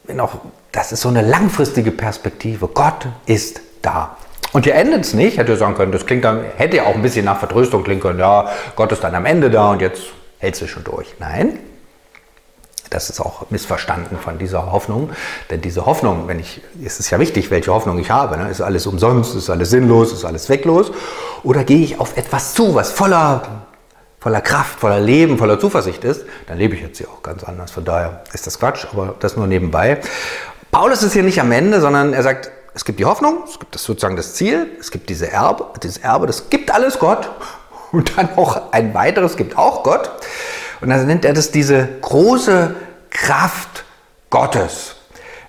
noch, 0.08 0.40
das 0.72 0.94
ist 0.94 1.02
so 1.02 1.10
eine 1.10 1.22
langfristige 1.22 1.92
Perspektive. 1.92 2.70
Gott 2.70 3.08
ist 3.26 3.60
da. 3.82 4.16
Und 4.54 4.66
hier 4.66 4.76
endet 4.76 5.06
es 5.06 5.14
nicht, 5.14 5.38
hätte 5.38 5.56
sagen 5.56 5.76
können, 5.76 5.92
das 5.92 6.06
klingt 6.06 6.26
dann, 6.26 6.44
hätte 6.58 6.78
ja 6.78 6.84
auch 6.84 6.96
ein 6.96 7.02
bisschen 7.02 7.26
nach 7.26 7.40
Vertröstung 7.40 7.84
klingen 7.84 8.02
können, 8.02 8.20
ja, 8.20 8.50
Gott 8.76 8.92
ist 8.92 9.04
dann 9.04 9.16
am 9.16 9.26
Ende 9.26 9.50
da 9.50 9.72
und 9.72 9.82
jetzt 9.82 10.02
hält 10.40 10.60
du 10.60 10.68
schon 10.68 10.84
durch. 10.84 11.16
Nein, 11.20 11.60
das 12.92 13.10
ist 13.10 13.22
auch 13.22 13.50
missverstanden 13.50 14.18
von 14.18 14.38
dieser 14.38 14.72
Hoffnung. 14.72 15.12
Denn 15.50 15.62
diese 15.62 15.86
Hoffnung, 15.86 16.28
wenn 16.28 16.40
ich, 16.40 16.62
es 16.86 17.00
ist 17.00 17.10
ja 17.10 17.20
wichtig, 17.20 17.50
welche 17.50 17.72
Hoffnung 17.74 17.98
ich 17.98 18.12
habe. 18.12 18.38
Ne? 18.38 18.50
Ist 18.50 18.60
alles 18.62 18.86
umsonst, 18.86 19.34
ist 19.34 19.50
alles 19.50 19.70
sinnlos, 19.70 20.12
ist 20.12 20.26
alles 20.26 20.44
zwecklos? 20.44 20.92
Oder 21.44 21.64
gehe 21.64 21.82
ich 21.82 22.00
auf 22.00 22.18
etwas 22.18 22.54
zu, 22.54 22.76
was 22.76 22.92
voller, 22.92 23.64
voller 24.20 24.42
Kraft, 24.42 24.82
voller 24.82 25.00
Leben, 25.00 25.38
voller 25.38 25.58
Zuversicht 25.58 26.04
ist? 26.04 26.26
Dann 26.48 26.58
lebe 26.58 26.76
ich 26.76 26.82
jetzt 26.82 26.98
hier 26.98 27.08
auch 27.08 27.24
ganz 27.24 27.46
anders. 27.46 27.72
Von 27.72 27.86
daher 27.86 28.24
ist 28.34 28.46
das 28.46 28.60
Quatsch, 28.60 28.86
aber 28.92 29.16
das 29.20 29.38
nur 29.38 29.48
nebenbei. 29.48 30.02
Paulus 30.70 31.02
ist 31.02 31.14
hier 31.14 31.24
nicht 31.24 31.40
am 31.40 31.52
Ende, 31.54 31.80
sondern 31.80 32.12
er 32.12 32.24
sagt, 32.24 32.52
es 32.74 32.86
gibt 32.86 33.00
die 33.00 33.06
Hoffnung, 33.06 33.44
es 33.48 33.60
gibt 33.60 33.76
das 33.76 33.84
sozusagen 33.84 34.16
das 34.16 34.36
Ziel, 34.36 34.72
es 34.80 34.92
gibt 34.92 35.10
diese 35.10 35.30
Erbe, 35.30 35.66
dieses 35.82 35.98
Erbe, 35.98 36.28
das 36.28 36.50
gibt 36.50 36.72
alles 36.74 37.00
Gott. 37.00 37.30
Und 37.92 38.18
dann 38.18 38.30
auch 38.38 38.72
ein 38.72 38.94
weiteres 38.94 39.36
gibt 39.36 39.58
auch 39.58 39.84
Gott. 39.84 40.10
Und 40.80 40.90
dann 40.90 41.06
nennt 41.08 41.26
er 41.26 41.34
das 41.34 41.52
diese 41.52 41.88
große 42.00 42.74
Kraft 43.10 43.84
Gottes. 44.30 44.96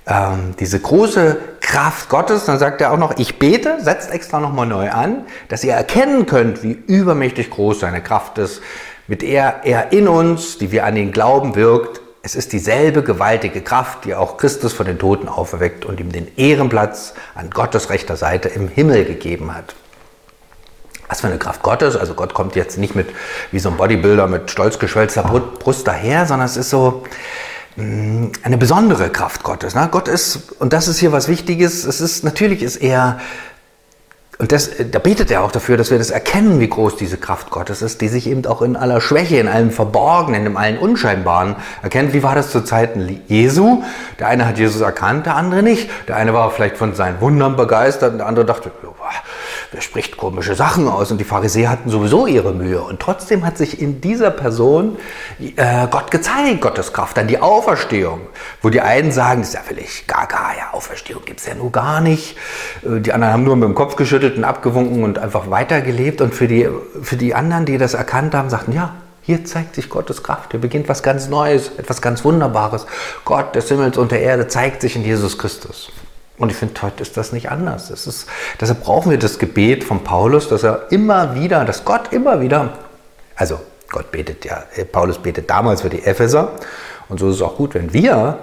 Ähm, 0.07 0.55
diese 0.59 0.81
große 0.81 1.39
Kraft 1.61 2.09
Gottes, 2.09 2.45
dann 2.47 2.59
sagt 2.59 2.81
er 2.81 2.93
auch 2.93 2.99
noch, 2.99 3.17
ich 3.19 3.39
bete, 3.39 3.79
setzt 3.81 4.11
extra 4.11 4.41
nochmal 4.41 4.67
neu 4.67 4.91
an, 4.91 5.27
dass 5.49 5.63
ihr 5.63 5.75
erkennen 5.75 6.27
könnt, 6.27 6.65
wie 6.65 6.73
übermächtig 6.73 7.51
groß 7.51 7.81
seine 7.81 8.03
Kraft 8.03 8.39
ist, 8.39 8.61
mit 9.07 9.23
der 9.23 9.61
er 9.63 9.93
in 9.93 10.09
uns, 10.09 10.59
die 10.59 10.73
wir 10.73 10.85
an 10.85 10.97
ihn 10.97 11.13
glauben, 11.13 11.55
wirkt. 11.55 12.01
Es 12.25 12.37
ist 12.37 12.53
dieselbe 12.53 13.03
gewaltige 13.03 13.63
Kraft, 13.63 14.05
die 14.05 14.15
auch 14.15 14.37
Christus 14.37 14.73
von 14.73 14.87
den 14.87 14.99
Toten 14.99 15.29
auferweckt 15.29 15.85
und 15.85 15.99
ihm 15.99 16.13
den 16.13 16.29
Ehrenplatz 16.37 17.15
an 17.35 17.51
Gottes 17.51 17.91
rechter 17.91 18.17
Seite 18.17 18.49
im 18.49 18.69
Himmel 18.69 19.05
gegeben 19.05 19.55
hat 19.55 19.75
was 21.13 21.21
für 21.21 21.27
eine 21.27 21.37
Kraft 21.37 21.63
Gottes. 21.63 21.95
Also 21.95 22.15
Gott 22.15 22.33
kommt 22.33 22.57
jetzt 22.57 22.79
nicht 22.79 22.95
mit 22.95 23.09
wie 23.51 23.59
so 23.59 23.69
ein 23.69 23.77
Bodybuilder 23.77 24.27
mit 24.27 24.51
stolz 24.51 24.79
geschwellter 24.79 25.23
Brust 25.23 25.87
daher, 25.87 26.25
sondern 26.25 26.47
es 26.47 26.57
ist 26.57 26.71
so 26.71 27.05
mm, 27.77 28.29
eine 28.43 28.57
besondere 28.57 29.11
Kraft 29.11 29.43
Gottes. 29.43 29.75
Ne? 29.75 29.89
Gott 29.91 30.09
ist, 30.09 30.53
und 30.59 30.73
das 30.73 30.89
ist 30.89 31.01
hier 31.01 31.13
was 31.13 31.29
Wichtiges, 31.29 31.85
es 31.85 32.01
ist, 32.01 32.25
natürlich 32.25 32.63
ist 32.63 32.77
er 32.77 33.21
und 34.43 34.51
das, 34.51 34.73
da 34.91 34.99
betet 34.99 35.31
er 35.31 35.45
auch 35.45 35.53
dafür, 35.53 35.77
dass 35.77 35.93
wir 35.93 35.99
das 35.99 36.11
erkennen, 36.11 36.59
wie 36.59 36.69
groß 36.69 36.97
diese 36.97 37.17
Kraft 37.17 37.51
Gottes 37.51 37.81
ist, 37.81 38.01
die 38.01 38.09
sich 38.09 38.29
eben 38.29 38.45
auch 38.47 38.61
in 38.61 38.75
aller 38.75 39.01
Schwäche, 39.01 39.37
in 39.37 39.47
allem 39.47 39.71
Verborgenen, 39.71 40.47
in 40.47 40.57
allem 40.57 40.79
Unscheinbaren 40.79 41.55
erkennt. 41.81 42.13
Wie 42.13 42.25
war 42.25 42.35
das 42.35 42.51
zu 42.51 42.65
Zeiten 42.65 43.23
Jesu? 43.29 43.85
Der 44.19 44.27
eine 44.27 44.45
hat 44.45 44.59
Jesus 44.59 44.81
erkannt, 44.81 45.27
der 45.27 45.37
andere 45.37 45.63
nicht. 45.63 45.89
Der 46.09 46.17
eine 46.17 46.35
war 46.35 46.51
vielleicht 46.51 46.77
von 46.77 46.93
seinen 46.97 47.21
Wundern 47.21 47.55
begeistert, 47.55 48.19
der 48.19 48.27
andere 48.27 48.45
dachte, 48.45 48.73
der 49.73 49.81
spricht 49.81 50.17
komische 50.17 50.55
Sachen 50.55 50.87
aus 50.87 51.11
und 51.11 51.19
die 51.19 51.25
Pharisäer 51.25 51.71
hatten 51.71 51.89
sowieso 51.89 52.27
ihre 52.27 52.53
Mühe. 52.53 52.83
Und 52.83 53.01
trotzdem 53.01 53.45
hat 53.47 53.57
sich 53.57 53.81
in 53.81 54.01
dieser 54.01 54.31
Person 54.31 54.97
äh, 55.57 55.87
Gott 55.91 56.11
gezeigt, 56.11 56.61
Gottes 56.61 56.93
Kraft, 56.93 57.17
dann 57.17 57.27
die 57.27 57.41
Auferstehung, 57.41 58.21
wo 58.61 58.69
die 58.69 58.83
einen 58.83 59.13
sagen, 59.13 59.41
das 59.41 59.49
ist 59.49 59.55
ja 59.55 59.61
völlig 59.61 60.07
gaga, 60.07 60.53
ja, 60.59 60.73
Auferstehung 60.73 61.25
gibt 61.25 61.41
es 61.41 61.47
ja 61.47 61.55
nur 61.55 61.73
gar 61.73 62.01
nicht. 62.01 62.37
Äh, 62.85 63.01
die 63.01 63.13
anderen 63.13 63.33
haben 63.33 63.45
nur 63.45 63.57
mit 63.57 63.69
dem 63.69 63.75
Kopf 63.75 63.97
geschüttelt 63.97 64.37
und 64.37 64.45
abgewunken 64.45 65.05
und 65.05 65.19
einfach 65.19 65.51
weitergelebt. 65.51 66.21
Und 66.21 66.35
für 66.35 66.49
die, 66.49 66.69
für 67.03 67.17
die 67.17 67.35
anderen, 67.35 67.65
die 67.65 67.79
das 67.79 67.95
erkannt 67.95 68.35
haben, 68.35 68.51
sagten, 68.51 68.73
ja, 68.73 68.95
hier 69.23 69.45
zeigt 69.45 69.77
sich 69.77 69.89
Gottes 69.89 70.23
Kraft. 70.23 70.51
Hier 70.51 70.61
beginnt 70.61 70.89
was 70.89 71.03
ganz 71.03 71.29
Neues, 71.29 71.71
etwas 71.79 72.03
ganz 72.03 72.25
Wunderbares. 72.25 72.87
Gott 73.25 73.55
des 73.55 73.69
Himmels 73.69 73.97
und 73.97 74.11
der 74.11 74.21
Erde 74.21 74.49
zeigt 74.49 74.83
sich 74.83 74.97
in 74.97 75.05
Jesus 75.05 75.39
Christus. 75.39 75.93
Und 76.39 76.51
ich 76.51 76.57
finde, 76.57 76.81
heute 76.83 77.03
ist 77.03 77.17
das 77.17 77.33
nicht 77.33 77.51
anders. 77.51 77.91
Es 77.91 78.07
ist, 78.07 78.27
deshalb 78.61 78.83
brauchen 78.83 79.11
wir 79.11 79.19
das 79.19 79.39
Gebet 79.39 79.85
von 79.85 80.03
Paulus, 80.03 80.49
dass 80.49 80.63
er 80.63 80.91
immer 80.91 81.35
wieder, 81.35 81.65
dass 81.65 81.85
Gott 81.85 82.13
immer 82.13 82.41
wieder, 82.41 82.79
also 83.37 83.61
Gott 83.91 84.11
betet 84.11 84.45
ja, 84.45 84.65
äh, 84.75 84.85
Paulus 84.85 85.19
betet 85.19 85.51
damals 85.51 85.83
für 85.83 85.91
die 85.91 86.03
Epheser. 86.03 86.53
Und 87.09 87.21
so 87.21 87.29
ist 87.29 87.37
es 87.37 87.43
auch 87.43 87.57
gut, 87.57 87.75
wenn 87.75 87.93
wir 87.93 88.39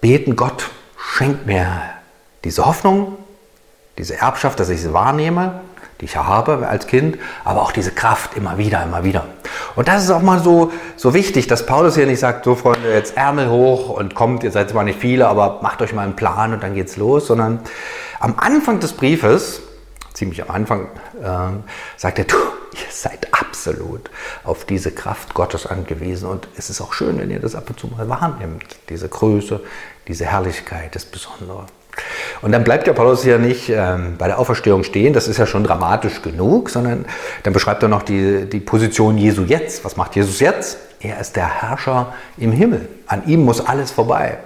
beten, 0.00 0.36
Gott 0.36 0.70
schenkt 0.96 1.46
mir 1.46 1.82
diese 2.44 2.64
Hoffnung, 2.64 3.16
diese 3.98 4.16
Erbschaft, 4.16 4.60
dass 4.60 4.68
ich 4.68 4.80
sie 4.80 4.92
wahrnehme, 4.92 5.60
die 6.00 6.06
ich 6.06 6.16
habe 6.16 6.66
als 6.68 6.86
Kind, 6.86 7.18
aber 7.44 7.62
auch 7.62 7.72
diese 7.72 7.90
Kraft 7.90 8.36
immer 8.36 8.58
wieder, 8.58 8.82
immer 8.82 9.04
wieder. 9.04 9.26
Und 9.76 9.88
das 9.88 10.04
ist 10.04 10.10
auch 10.10 10.22
mal 10.22 10.40
so, 10.40 10.72
so 10.96 11.14
wichtig, 11.14 11.46
dass 11.46 11.66
Paulus 11.66 11.94
hier 11.94 12.06
nicht 12.06 12.20
sagt, 12.20 12.44
so 12.44 12.54
Freunde, 12.54 12.92
jetzt 12.92 13.16
Ärmel 13.16 13.48
hoch 13.48 13.90
und 13.90 14.14
kommt, 14.14 14.42
ihr 14.44 14.50
seid 14.50 14.70
zwar 14.70 14.84
nicht 14.84 14.98
viele, 14.98 15.28
aber 15.28 15.60
macht 15.62 15.82
euch 15.82 15.92
mal 15.92 16.02
einen 16.02 16.16
Plan 16.16 16.52
und 16.52 16.62
dann 16.62 16.74
geht's 16.74 16.96
los, 16.96 17.26
sondern 17.26 17.60
am 18.20 18.34
Anfang 18.38 18.80
des 18.80 18.92
Briefes, 18.92 19.62
ziemlich 20.14 20.42
am 20.42 20.50
Anfang, 20.50 20.88
äh, 21.22 21.52
sagt 21.96 22.18
er, 22.18 22.24
du, 22.24 22.36
ihr 22.36 22.90
seid 22.90 23.28
absolut 23.32 24.10
auf 24.44 24.64
diese 24.64 24.92
Kraft 24.92 25.34
Gottes 25.34 25.66
angewiesen 25.66 26.28
und 26.28 26.48
es 26.56 26.70
ist 26.70 26.80
auch 26.80 26.92
schön, 26.92 27.18
wenn 27.18 27.30
ihr 27.30 27.40
das 27.40 27.54
ab 27.54 27.68
und 27.68 27.78
zu 27.78 27.86
mal 27.88 28.08
wahrnimmt, 28.08 28.64
diese 28.88 29.08
Größe, 29.08 29.60
diese 30.08 30.26
Herrlichkeit, 30.26 30.94
das 30.94 31.04
Besondere. 31.04 31.66
Und 32.42 32.52
dann 32.52 32.64
bleibt 32.64 32.86
ja 32.86 32.92
Paulus 32.92 33.24
ja 33.24 33.38
nicht 33.38 33.70
ähm, 33.70 34.16
bei 34.18 34.26
der 34.26 34.38
Auferstehung 34.38 34.84
stehen, 34.84 35.12
das 35.12 35.28
ist 35.28 35.38
ja 35.38 35.46
schon 35.46 35.64
dramatisch 35.64 36.22
genug, 36.22 36.70
sondern 36.70 37.06
dann 37.42 37.52
beschreibt 37.52 37.82
er 37.82 37.88
noch 37.88 38.02
die, 38.02 38.46
die 38.46 38.60
Position 38.60 39.16
Jesu 39.16 39.44
jetzt. 39.44 39.84
Was 39.84 39.96
macht 39.96 40.16
Jesus 40.16 40.40
jetzt? 40.40 40.78
Er 41.00 41.20
ist 41.20 41.36
der 41.36 41.62
Herrscher 41.62 42.12
im 42.36 42.52
Himmel. 42.52 42.88
An 43.06 43.22
ihm 43.26 43.44
muss 43.44 43.64
alles 43.64 43.90
vorbei. 43.90 44.38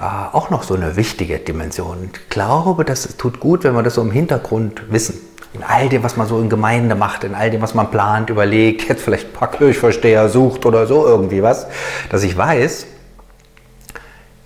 Äh, 0.00 0.04
auch 0.04 0.50
noch 0.50 0.62
so 0.62 0.74
eine 0.74 0.96
wichtige 0.96 1.38
Dimension. 1.38 2.10
Ich 2.12 2.28
glaube, 2.28 2.84
das 2.84 3.16
tut 3.16 3.40
gut, 3.40 3.64
wenn 3.64 3.74
wir 3.74 3.82
das 3.82 3.94
so 3.94 4.02
im 4.02 4.10
Hintergrund 4.10 4.82
wissen. 4.90 5.18
In 5.52 5.62
all 5.62 5.88
dem, 5.88 6.02
was 6.02 6.16
man 6.16 6.26
so 6.26 6.40
in 6.40 6.48
Gemeinde 6.48 6.94
macht, 6.94 7.22
in 7.22 7.34
all 7.34 7.50
dem, 7.50 7.62
was 7.62 7.74
man 7.74 7.90
plant, 7.90 8.28
überlegt, 8.28 8.88
jetzt 8.88 9.02
vielleicht 9.02 9.28
ein 9.28 9.32
paar 9.32 9.50
Kirchvorsteher 9.50 10.28
sucht 10.28 10.66
oder 10.66 10.86
so 10.86 11.06
irgendwie 11.06 11.42
was, 11.42 11.66
dass 12.10 12.24
ich 12.24 12.36
weiß, 12.36 12.86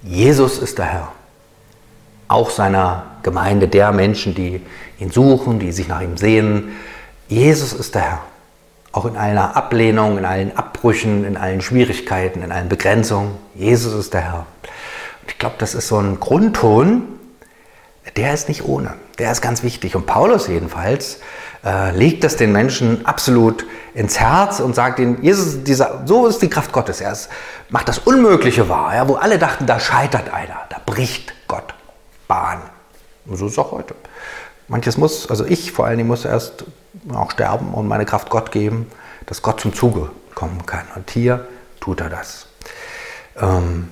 Jesus 0.03 0.59
ist 0.59 0.79
der 0.79 0.85
Herr 0.85 1.13
auch 2.29 2.51
seiner 2.51 3.05
Gemeinde, 3.23 3.69
der 3.69 3.93
Menschen, 3.93 4.35
die 4.35 4.61
ihn 4.99 5.11
suchen, 5.11 5.59
die 5.59 5.73
sich 5.73 5.89
nach 5.89 6.01
ihm 6.01 6.17
sehen. 6.17 6.77
Jesus 7.29 7.73
ist 7.73 7.95
der 7.95 8.03
Herr. 8.03 8.21
Auch 8.93 9.05
in 9.05 9.17
aller 9.17 9.57
Ablehnung, 9.57 10.19
in 10.19 10.25
allen 10.25 10.57
Abbrüchen, 10.57 11.25
in 11.25 11.37
allen 11.37 11.61
Schwierigkeiten, 11.61 12.43
in 12.43 12.53
allen 12.53 12.69
Begrenzungen. 12.69 13.33
Jesus 13.55 13.93
ist 13.93 14.15
der 14.15 14.23
Herr. 14.23 14.47
Und 15.23 15.31
ich 15.31 15.39
glaube, 15.39 15.57
das 15.59 15.75
ist 15.75 15.89
so 15.89 15.99
ein 15.99 16.21
Grundton, 16.21 17.03
der 18.17 18.33
ist 18.33 18.49
nicht 18.49 18.65
ohne. 18.65 18.95
Der 19.19 19.31
ist 19.31 19.43
ganz 19.43 19.63
wichtig. 19.63 19.95
Und 19.95 20.07
Paulus 20.07 20.49
jedenfalls 20.49 21.21
äh, 21.65 21.97
legt 21.97 22.25
das 22.25 22.37
den 22.37 22.53
Menschen 22.53 23.05
absolut 23.05 23.67
ins 23.95 24.19
Herz 24.19 24.61
und 24.61 24.75
sagt 24.75 24.99
ihnen, 24.99 25.23
Jesus, 25.23 25.63
dieser, 25.65 26.03
so 26.07 26.27
ist 26.27 26.41
die 26.41 26.49
Kraft 26.49 26.73
Gottes. 26.73 27.01
Er 27.01 27.13
ist, 27.13 27.29
macht 27.69 27.89
das 27.89 27.99
Unmögliche 27.99 28.69
wahr, 28.69 28.95
ja, 28.95 29.09
wo 29.09 29.15
alle 29.15 29.39
dachten, 29.39 29.67
da 29.67 29.79
scheitert 29.79 30.33
einer, 30.33 30.63
da 30.71 30.79
bricht. 30.85 31.35
Bahn. 32.29 32.63
Und 33.27 33.37
so 33.37 33.47
ist 33.47 33.53
es 33.53 33.59
auch 33.59 33.73
heute. 33.73 33.95
Manches 34.69 34.99
muss, 34.99 35.29
also 35.29 35.45
ich 35.45 35.73
vor 35.73 35.87
allen 35.87 35.97
Dingen 35.97 36.09
muss 36.09 36.25
erst 36.25 36.65
auch 37.13 37.31
sterben 37.31 37.73
und 37.75 37.89
meine 37.89 38.05
Kraft 38.05 38.31
Gott 38.31 38.53
geben, 38.53 38.87
dass 39.27 39.43
Gott 39.43 39.61
zum 39.61 39.75
Zuge 39.75 40.11
kommen 40.35 40.67
kann. 40.67 40.85
Und 40.95 41.11
hier 41.11 41.49
tut 41.81 42.01
er 42.01 42.11
das. 42.11 42.47
Ähm, 43.41 43.89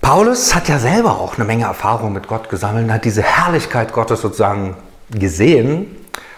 Paulus 0.00 0.54
hat 0.54 0.68
ja 0.68 0.78
selber 0.78 1.20
auch 1.20 1.36
eine 1.36 1.44
Menge 1.44 1.64
Erfahrung 1.64 2.12
mit 2.12 2.28
Gott 2.28 2.48
gesammelt, 2.48 2.90
hat 2.90 3.04
diese 3.04 3.22
Herrlichkeit 3.22 3.92
Gottes 3.92 4.20
sozusagen 4.22 4.76
gesehen. 5.10 5.94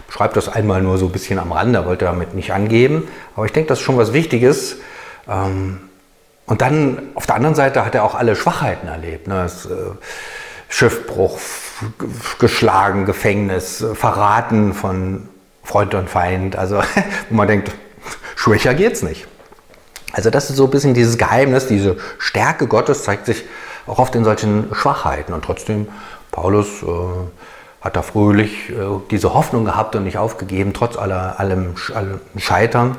Schreibt 0.09 0.37
das 0.37 0.49
einmal 0.49 0.83
nur 0.83 0.99
so 0.99 1.07
ein 1.07 1.13
bisschen 1.13 1.39
am 1.39 1.53
Rande, 1.53 1.87
wollte 1.87 2.07
damit 2.07 2.35
nicht 2.35 2.53
angeben. 2.53 3.07
Aber 3.37 3.47
ich 3.47 3.53
denke, 3.53 3.69
das 3.69 3.79
ist 3.79 3.85
schon 3.85 3.97
was 3.97 4.13
Wichtiges. 4.13 4.79
Ähm, 5.29 5.90
und 6.51 6.63
dann 6.63 7.13
auf 7.15 7.27
der 7.27 7.37
anderen 7.37 7.55
Seite 7.55 7.85
hat 7.85 7.95
er 7.95 8.03
auch 8.03 8.17
alle 8.17 8.35
Schwachheiten 8.35 8.89
erlebt. 8.89 9.29
Ne? 9.29 9.35
Das, 9.37 9.67
äh, 9.67 9.71
Schiffbruch, 10.69 11.39
geschlagen, 12.41 13.07
Gefängnis, 13.07 13.85
Verraten 13.95 14.75
von 14.75 15.29
Freund 15.63 15.95
und 15.95 16.11
Feind. 16.11 16.57
Also 16.57 16.83
wo 17.29 17.37
man 17.37 17.47
denkt, 17.47 17.71
schwächer 18.35 18.75
geht's 18.75 19.03
nicht. 19.03 19.29
Also 20.13 20.31
das 20.31 20.51
ist 20.51 20.57
so 20.57 20.65
ein 20.65 20.71
bisschen 20.71 20.93
dieses 20.93 21.19
Geheimnis, 21.19 21.69
diese 21.69 21.99
Stärke 22.19 22.67
Gottes 22.67 23.05
zeigt 23.05 23.27
sich 23.27 23.45
auch 23.87 24.01
oft 24.01 24.17
in 24.17 24.25
solchen 24.25 24.75
Schwachheiten. 24.75 25.33
Und 25.33 25.45
trotzdem, 25.45 25.87
Paulus 26.33 26.83
äh, 26.83 26.87
hat 27.81 27.95
da 27.95 28.03
fröhlich 28.03 28.71
äh, 28.71 28.75
diese 29.13 29.35
Hoffnung 29.35 29.65
gehabt 29.65 29.95
und 29.95 30.03
nicht 30.03 30.19
aufgegeben, 30.19 30.73
trotz 30.73 30.97
aller, 30.97 31.39
allem, 31.39 31.77
allem 31.95 32.21
Scheitern. 32.39 32.97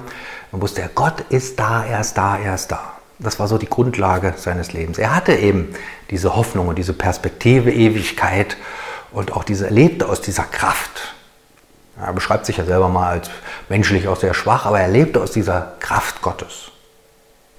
Man 0.53 0.61
wusste, 0.61 0.89
Gott 0.95 1.25
ist 1.27 1.59
da, 1.59 1.83
er 1.83 1.99
ist 1.99 2.17
da, 2.17 2.37
er 2.37 2.55
ist 2.55 2.71
da. 2.71 3.00
Das 3.21 3.39
war 3.39 3.47
so 3.47 3.57
die 3.57 3.69
Grundlage 3.69 4.33
seines 4.35 4.73
Lebens. 4.73 4.97
Er 4.97 5.15
hatte 5.15 5.33
eben 5.33 5.73
diese 6.09 6.35
Hoffnung 6.35 6.67
und 6.67 6.77
diese 6.79 6.93
Perspektive, 6.93 7.71
Ewigkeit 7.71 8.57
und 9.11 9.33
auch 9.33 9.43
diese 9.43 9.65
erlebte 9.65 10.09
aus 10.09 10.21
dieser 10.21 10.43
Kraft. 10.43 11.13
Er 11.99 12.13
beschreibt 12.13 12.47
sich 12.47 12.57
ja 12.57 12.65
selber 12.65 12.89
mal 12.89 13.09
als 13.11 13.29
menschlich 13.69 14.07
auch 14.07 14.19
sehr 14.19 14.33
schwach, 14.33 14.65
aber 14.65 14.79
er 14.79 14.87
lebte 14.87 15.21
aus 15.21 15.31
dieser 15.31 15.73
Kraft 15.79 16.23
Gottes. 16.23 16.71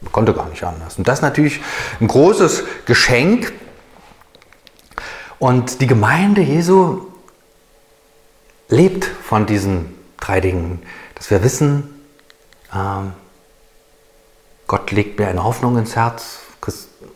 Er 0.05 0.11
konnte 0.11 0.35
gar 0.35 0.49
nicht 0.49 0.65
anders. 0.65 0.99
Und 0.99 1.07
das 1.07 1.19
ist 1.19 1.23
natürlich 1.23 1.61
ein 2.01 2.09
großes 2.09 2.65
Geschenk. 2.87 3.53
Und 5.39 5.81
die 5.81 5.87
Gemeinde 5.87 6.41
Jesu 6.41 7.07
lebt 8.69 9.05
von 9.05 9.47
diesen 9.47 9.95
drei 10.19 10.41
Dingen. 10.41 10.83
Dass 11.15 11.31
wir 11.31 11.45
wissen, 11.45 12.03
ähm, 12.75 13.13
Gott 14.73 14.91
legt 14.91 15.19
mir 15.19 15.29
eine 15.29 15.45
Hoffnung 15.45 15.77
ins 15.77 15.97
Herz 15.97 16.39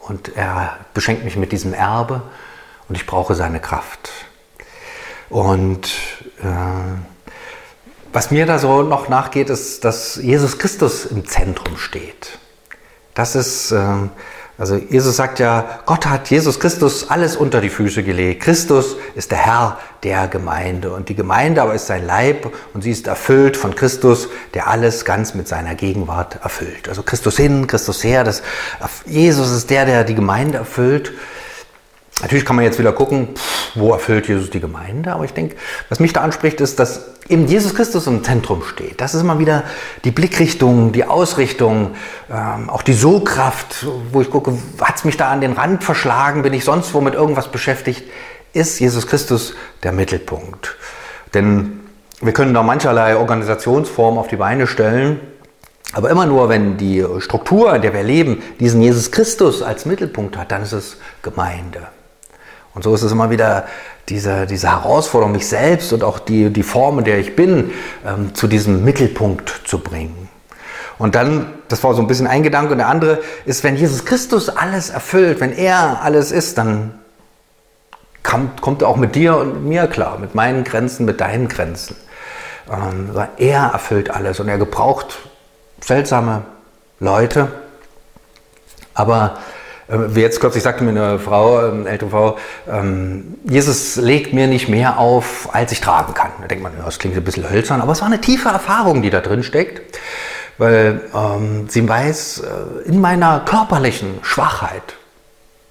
und 0.00 0.36
er 0.36 0.76
beschenkt 0.92 1.24
mich 1.24 1.36
mit 1.36 1.52
diesem 1.52 1.72
Erbe 1.72 2.20
und 2.86 2.96
ich 2.96 3.06
brauche 3.06 3.34
seine 3.34 3.60
Kraft. 3.60 4.10
Und 5.30 5.86
äh, 6.42 6.98
was 8.12 8.30
mir 8.30 8.44
da 8.44 8.58
so 8.58 8.82
noch 8.82 9.08
nachgeht, 9.08 9.48
ist, 9.48 9.86
dass 9.86 10.16
Jesus 10.16 10.58
Christus 10.58 11.06
im 11.06 11.26
Zentrum 11.26 11.78
steht. 11.78 12.38
Das 13.14 13.34
ist, 13.34 13.72
äh, 13.72 13.94
also 14.58 14.76
Jesus 14.76 15.16
sagt 15.16 15.38
ja, 15.38 15.80
Gott 15.84 16.06
hat 16.06 16.30
Jesus 16.30 16.58
Christus 16.58 17.10
alles 17.10 17.36
unter 17.36 17.60
die 17.60 17.68
Füße 17.68 18.02
gelegt. 18.02 18.42
Christus 18.42 18.96
ist 19.14 19.30
der 19.30 19.38
Herr 19.38 19.78
der 20.02 20.28
Gemeinde 20.28 20.92
und 20.92 21.10
die 21.10 21.14
Gemeinde 21.14 21.60
aber 21.60 21.74
ist 21.74 21.88
sein 21.88 22.06
Leib 22.06 22.50
und 22.72 22.82
sie 22.82 22.90
ist 22.90 23.06
erfüllt 23.06 23.58
von 23.58 23.74
Christus, 23.74 24.28
der 24.54 24.68
alles 24.68 25.04
ganz 25.04 25.34
mit 25.34 25.46
seiner 25.46 25.74
Gegenwart 25.74 26.38
erfüllt. 26.42 26.88
Also 26.88 27.02
Christus 27.02 27.36
hin, 27.36 27.66
Christus 27.66 28.02
her, 28.02 28.24
das, 28.24 28.42
Jesus 29.04 29.50
ist 29.50 29.68
der, 29.68 29.84
der 29.84 30.04
die 30.04 30.14
Gemeinde 30.14 30.58
erfüllt. 30.58 31.12
Natürlich 32.22 32.46
kann 32.46 32.56
man 32.56 32.64
jetzt 32.64 32.78
wieder 32.78 32.92
gucken, 32.92 33.28
wo 33.74 33.92
erfüllt 33.92 34.26
Jesus 34.26 34.48
die 34.48 34.60
Gemeinde, 34.60 35.12
aber 35.12 35.24
ich 35.24 35.34
denke, 35.34 35.54
was 35.90 36.00
mich 36.00 36.14
da 36.14 36.22
anspricht, 36.22 36.62
ist, 36.62 36.78
dass 36.78 37.10
eben 37.28 37.46
Jesus 37.46 37.74
Christus 37.74 38.06
im 38.06 38.24
Zentrum 38.24 38.62
steht. 38.62 39.02
Das 39.02 39.14
ist 39.14 39.20
immer 39.20 39.38
wieder 39.38 39.64
die 40.04 40.12
Blickrichtung, 40.12 40.92
die 40.92 41.04
Ausrichtung, 41.04 41.94
ähm, 42.30 42.70
auch 42.70 42.80
die 42.80 42.94
So-Kraft, 42.94 43.86
wo 44.12 44.22
ich 44.22 44.30
gucke, 44.30 44.56
hat 44.80 44.96
es 44.96 45.04
mich 45.04 45.18
da 45.18 45.30
an 45.30 45.42
den 45.42 45.52
Rand 45.52 45.84
verschlagen, 45.84 46.42
bin 46.42 46.54
ich 46.54 46.64
sonst 46.64 46.94
wo 46.94 47.02
mit 47.02 47.12
irgendwas 47.12 47.48
beschäftigt, 47.48 48.04
ist 48.54 48.78
Jesus 48.80 49.06
Christus 49.06 49.54
der 49.82 49.92
Mittelpunkt. 49.92 50.76
Denn 51.34 51.80
wir 52.22 52.32
können 52.32 52.54
da 52.54 52.62
mancherlei 52.62 53.18
Organisationsformen 53.18 54.18
auf 54.18 54.28
die 54.28 54.36
Beine 54.36 54.66
stellen, 54.66 55.20
aber 55.92 56.08
immer 56.08 56.24
nur, 56.24 56.48
wenn 56.48 56.78
die 56.78 57.04
Struktur, 57.18 57.74
in 57.74 57.82
der 57.82 57.92
wir 57.92 58.02
leben, 58.02 58.42
diesen 58.58 58.80
Jesus 58.80 59.10
Christus 59.10 59.62
als 59.62 59.84
Mittelpunkt 59.84 60.38
hat, 60.38 60.50
dann 60.50 60.62
ist 60.62 60.72
es 60.72 60.96
Gemeinde. 61.22 61.88
Und 62.76 62.82
so 62.82 62.94
ist 62.94 63.02
es 63.02 63.10
immer 63.10 63.30
wieder 63.30 63.64
diese, 64.10 64.44
diese 64.44 64.70
Herausforderung, 64.70 65.32
mich 65.32 65.48
selbst 65.48 65.94
und 65.94 66.04
auch 66.04 66.18
die, 66.18 66.50
die 66.50 66.62
Form, 66.62 66.98
in 66.98 67.06
der 67.06 67.18
ich 67.18 67.34
bin, 67.34 67.72
ähm, 68.06 68.34
zu 68.34 68.46
diesem 68.46 68.84
Mittelpunkt 68.84 69.62
zu 69.64 69.78
bringen. 69.78 70.28
Und 70.98 71.14
dann, 71.14 71.54
das 71.68 71.82
war 71.82 71.94
so 71.94 72.02
ein 72.02 72.06
bisschen 72.06 72.26
ein 72.26 72.42
Gedanke, 72.42 72.72
und 72.72 72.78
der 72.78 72.88
andere 72.88 73.20
ist, 73.46 73.64
wenn 73.64 73.76
Jesus 73.76 74.04
Christus 74.04 74.50
alles 74.50 74.90
erfüllt, 74.90 75.40
wenn 75.40 75.52
er 75.52 76.02
alles 76.02 76.30
ist, 76.32 76.58
dann 76.58 76.92
kommt, 78.22 78.60
kommt 78.60 78.82
er 78.82 78.88
auch 78.88 78.96
mit 78.96 79.14
dir 79.14 79.38
und 79.38 79.66
mir 79.66 79.86
klar, 79.86 80.18
mit 80.18 80.34
meinen 80.34 80.62
Grenzen, 80.62 81.06
mit 81.06 81.22
deinen 81.22 81.48
Grenzen. 81.48 81.96
Ähm, 82.70 83.10
er 83.38 83.70
erfüllt 83.72 84.10
alles 84.10 84.38
und 84.38 84.48
er 84.48 84.58
gebraucht 84.58 85.16
seltsame 85.80 86.42
Leute, 87.00 87.48
aber 88.92 89.38
wie 89.88 90.20
jetzt 90.20 90.40
kürzlich 90.40 90.64
sagte 90.64 90.82
mir 90.82 90.90
eine 90.90 91.18
Frau, 91.18 91.58
eine 91.58 91.68
ähm, 91.68 91.86
ältere 91.86 92.10
Frau, 92.10 92.38
ähm, 92.68 93.34
Jesus 93.44 93.96
legt 93.96 94.32
mir 94.32 94.48
nicht 94.48 94.68
mehr 94.68 94.98
auf, 94.98 95.48
als 95.52 95.70
ich 95.70 95.80
tragen 95.80 96.12
kann. 96.12 96.32
Da 96.40 96.48
denkt 96.48 96.64
man, 96.64 96.72
das 96.84 96.98
klingt 96.98 97.16
ein 97.16 97.22
bisschen 97.22 97.48
hölzern, 97.48 97.80
aber 97.80 97.92
es 97.92 98.00
war 98.00 98.06
eine 98.06 98.20
tiefe 98.20 98.48
Erfahrung, 98.48 99.02
die 99.02 99.10
da 99.10 99.20
drin 99.20 99.44
steckt, 99.44 99.98
weil 100.58 101.02
ähm, 101.14 101.68
sie 101.68 101.88
weiß, 101.88 102.40
äh, 102.40 102.88
in 102.88 103.00
meiner 103.00 103.40
körperlichen 103.40 104.18
Schwachheit 104.22 104.96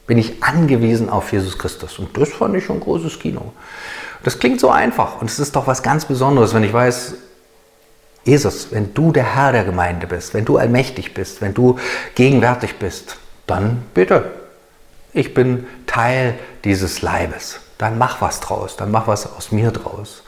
bin 0.07 0.17
ich 0.17 0.41
angewiesen 0.43 1.09
auf 1.09 1.33
Jesus 1.33 1.57
Christus. 1.57 1.99
Und 1.99 2.15
das 2.17 2.29
fand 2.29 2.55
ich 2.55 2.63
schon 2.63 2.77
ein 2.77 2.81
großes 2.81 3.19
Kino. 3.19 3.51
Das 4.23 4.39
klingt 4.39 4.61
so 4.61 4.69
einfach 4.69 5.19
und 5.19 5.29
es 5.29 5.39
ist 5.39 5.55
doch 5.55 5.67
was 5.67 5.83
ganz 5.83 6.05
Besonderes, 6.05 6.53
wenn 6.53 6.63
ich 6.63 6.73
weiß, 6.73 7.15
Jesus, 8.23 8.69
wenn 8.71 8.93
du 8.93 9.11
der 9.11 9.35
Herr 9.35 9.51
der 9.51 9.65
Gemeinde 9.65 10.07
bist, 10.07 10.33
wenn 10.33 10.45
du 10.45 10.57
allmächtig 10.57 11.13
bist, 11.13 11.41
wenn 11.41 11.53
du 11.53 11.77
gegenwärtig 12.15 12.77
bist, 12.79 13.17
dann 13.47 13.83
bitte. 13.93 14.31
Ich 15.13 15.33
bin 15.33 15.67
Teil 15.87 16.37
dieses 16.63 17.01
Leibes. 17.01 17.59
Dann 17.77 17.97
mach 17.97 18.21
was 18.21 18.39
draus, 18.39 18.77
dann 18.77 18.91
mach 18.91 19.07
was 19.07 19.31
aus 19.33 19.51
mir 19.51 19.71
draus. 19.71 20.23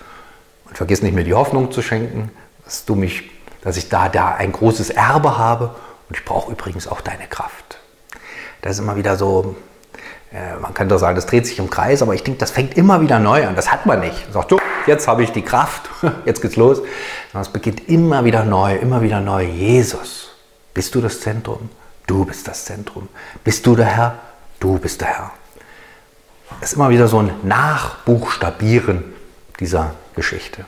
Und 0.66 0.78
vergiss 0.78 1.02
nicht 1.02 1.14
mir 1.14 1.24
die 1.24 1.34
Hoffnung 1.34 1.72
zu 1.72 1.82
schenken, 1.82 2.32
dass 2.66 2.86
du 2.86 2.96
mich, 2.96 3.32
dass 3.62 3.78
ich 3.78 3.90
da, 3.90 4.10
da 4.10 4.36
ein 4.36 4.52
großes 4.52 4.90
Erbe 4.90 5.38
habe. 5.38 5.76
Und 6.10 6.18
ich 6.18 6.26
brauche 6.26 6.52
übrigens 6.52 6.88
auch 6.88 7.02
deine 7.02 7.28
Kraft. 7.28 7.78
Das 8.62 8.74
ist 8.74 8.80
immer 8.80 8.96
wieder 8.98 9.18
so, 9.18 9.56
äh, 10.34 10.58
man 10.60 10.74
könnte 10.74 10.98
sagen, 11.00 11.16
das 11.16 11.26
dreht 11.26 11.46
sich 11.46 11.60
im 11.60 11.70
Kreis, 11.70 12.02
aber 12.02 12.14
ich 12.14 12.24
denke, 12.24 12.40
das 12.40 12.52
fängt 12.52 12.76
immer 12.78 13.02
wieder 13.02 13.20
neu 13.20 13.46
an. 13.46 13.56
Das 13.56 13.72
hat 13.72 13.86
man 13.86 14.02
nicht. 14.02 14.32
Sagt, 14.32 14.50
so, 14.50 14.60
jetzt 14.86 15.08
habe 15.08 15.24
ich 15.24 15.32
die 15.32 15.42
Kraft, 15.42 15.90
jetzt 16.26 16.42
geht's 16.42 16.56
los. 16.56 16.78
Sondern 17.32 17.42
es 17.42 17.50
beginnt 17.50 17.88
immer 17.88 18.26
wieder 18.26 18.44
neu, 18.44 18.76
immer 18.76 19.02
wieder 19.02 19.22
neu. 19.22 19.44
Jesus, 19.44 20.32
bist 20.74 20.96
du 20.96 21.02
das 21.02 21.22
Zentrum? 21.22 21.70
Du 22.08 22.26
bist 22.26 22.48
das 22.48 22.65
Zentrum. 22.65 23.10
Bist 23.43 23.65
du 23.65 23.76
der 23.76 23.86
Herr? 23.86 24.20
Du 24.60 24.80
bist 24.80 25.02
der 25.02 25.10
Herr. 25.10 25.32
Das 26.60 26.72
ist 26.72 26.76
immer 26.76 26.89
wieder 26.89 27.08
so 27.08 27.20
ein 27.22 27.32
Nachbuchstabieren 27.43 29.04
dieser 29.60 29.93
Geschichte. 30.15 30.65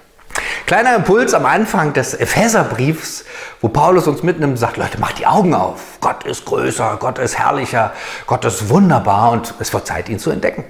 Kleiner 0.65 0.95
Impuls 0.95 1.33
am 1.33 1.45
Anfang 1.45 1.93
des 1.93 2.13
Epheserbriefs, 2.13 3.25
wo 3.61 3.69
Paulus 3.69 4.07
uns 4.07 4.21
mitnimmt 4.21 4.51
und 4.51 4.57
sagt, 4.57 4.77
Leute, 4.77 4.99
macht 4.99 5.17
die 5.17 5.25
Augen 5.25 5.55
auf. 5.55 5.97
Gott 6.01 6.25
ist 6.25 6.45
größer, 6.45 6.97
Gott 6.99 7.17
ist 7.17 7.39
herrlicher, 7.39 7.93
Gott 8.27 8.45
ist 8.45 8.69
wunderbar 8.69 9.31
und 9.31 9.55
es 9.59 9.73
wird 9.73 9.87
Zeit, 9.87 10.09
ihn 10.09 10.19
zu 10.19 10.29
entdecken. 10.29 10.63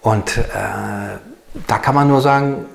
Und 0.00 0.38
äh, 0.38 0.42
da 1.66 1.78
kann 1.78 1.94
man 1.94 2.08
nur 2.08 2.22
sagen, 2.22 2.66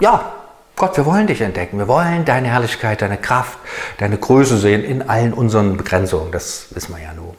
ja, 0.00 0.32
Gott, 0.78 0.98
wir 0.98 1.06
wollen 1.06 1.26
dich 1.26 1.40
entdecken. 1.40 1.78
Wir 1.78 1.88
wollen 1.88 2.26
deine 2.26 2.48
Herrlichkeit, 2.48 3.00
deine 3.00 3.16
Kraft, 3.16 3.58
deine 3.96 4.18
Größe 4.18 4.58
sehen 4.58 4.84
in 4.84 5.08
allen 5.08 5.32
unseren 5.32 5.78
Begrenzungen. 5.78 6.30
Das 6.32 6.66
wissen 6.72 6.94
wir 6.94 7.02
ja 7.02 7.14
nur. 7.14 7.34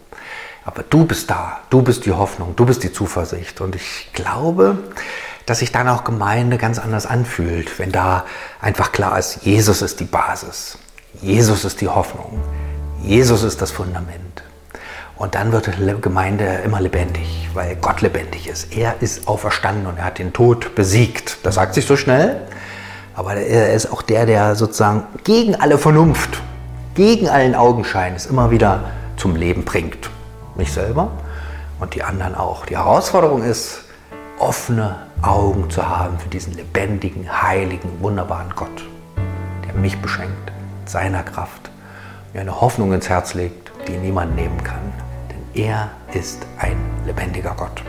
Aber 0.66 0.82
du 0.82 1.06
bist 1.06 1.30
da. 1.30 1.60
Du 1.70 1.84
bist 1.84 2.08
die 2.08 2.12
Hoffnung. 2.12 2.56
Du 2.56 2.66
bist 2.66 2.82
die 2.82 2.92
Zuversicht. 2.92 3.62
Und 3.62 3.76
ich 3.76 4.10
glaube, 4.14 4.80
dass 5.46 5.60
sich 5.60 5.72
dann 5.72 5.88
auch 5.88 6.04
Gemeinde 6.04 6.58
ganz 6.58 6.80
anders 6.80 7.06
anfühlt, 7.06 7.78
wenn 7.78 7.92
da 7.92 8.26
einfach 8.60 8.92
klar 8.92 9.20
ist, 9.20 9.44
Jesus 9.44 9.84
ist 9.84 10.00
die 10.00 10.06
Basis. 10.06 10.80
Jesus 11.22 11.64
ist 11.64 11.80
die 11.80 11.88
Hoffnung. 11.88 12.42
Jesus 13.04 13.44
ist 13.44 13.62
das 13.62 13.70
Fundament. 13.70 14.42
Und 15.16 15.36
dann 15.36 15.52
wird 15.52 15.70
Gemeinde 16.02 16.62
immer 16.66 16.82
lebendig, 16.82 17.50
weil 17.54 17.76
Gott 17.76 18.02
lebendig 18.02 18.48
ist. 18.48 18.76
Er 18.76 18.96
ist 19.00 19.28
auferstanden 19.28 19.86
und 19.86 19.98
er 19.98 20.06
hat 20.06 20.18
den 20.18 20.34
Tod 20.34 20.74
besiegt. 20.74 21.38
Das 21.44 21.56
sagt 21.56 21.76
sich 21.76 21.86
so 21.86 21.96
schnell, 21.98 22.42
aber 23.18 23.34
er 23.34 23.74
ist 23.74 23.92
auch 23.92 24.04
der, 24.04 24.28
der 24.28 24.56
sozusagen 24.56 25.04
gegen 25.24 25.56
alle 25.56 25.80
Vernunft, 25.80 26.40
gegen 26.94 27.28
allen 27.28 27.56
Augenschein 27.56 28.14
es 28.14 28.28
immer 28.28 28.52
wieder 28.52 28.92
zum 29.18 29.36
Leben 29.36 29.66
bringt. 29.66 30.12
Mich 30.56 30.72
selber 30.72 31.10
und 31.80 31.96
die 31.96 32.04
anderen 32.04 32.36
auch. 32.36 32.68
Die 32.68 32.78
Herausforderung 32.78 33.44
ist, 33.44 33.82
offene 34.38 34.98
Augen 35.24 35.68
zu 35.72 35.88
haben 35.90 36.20
für 36.20 36.30
diesen 36.30 36.54
lebendigen, 36.54 37.42
heiligen, 37.42 37.90
wunderbaren 38.02 38.54
Gott, 38.56 38.86
der 39.66 39.74
mich 39.74 40.00
beschenkt 40.00 40.52
mit 40.80 40.88
seiner 40.88 41.24
Kraft, 41.24 41.72
mir 42.34 42.42
eine 42.42 42.62
Hoffnung 42.62 42.94
ins 42.94 43.10
Herz 43.10 43.34
legt, 43.34 43.72
die 43.88 43.98
niemand 43.98 44.36
nehmen 44.36 44.64
kann. 44.64 44.94
Denn 45.32 45.64
er 45.66 45.90
ist 46.14 46.46
ein 46.60 46.78
lebendiger 47.08 47.56
Gott. 47.58 47.82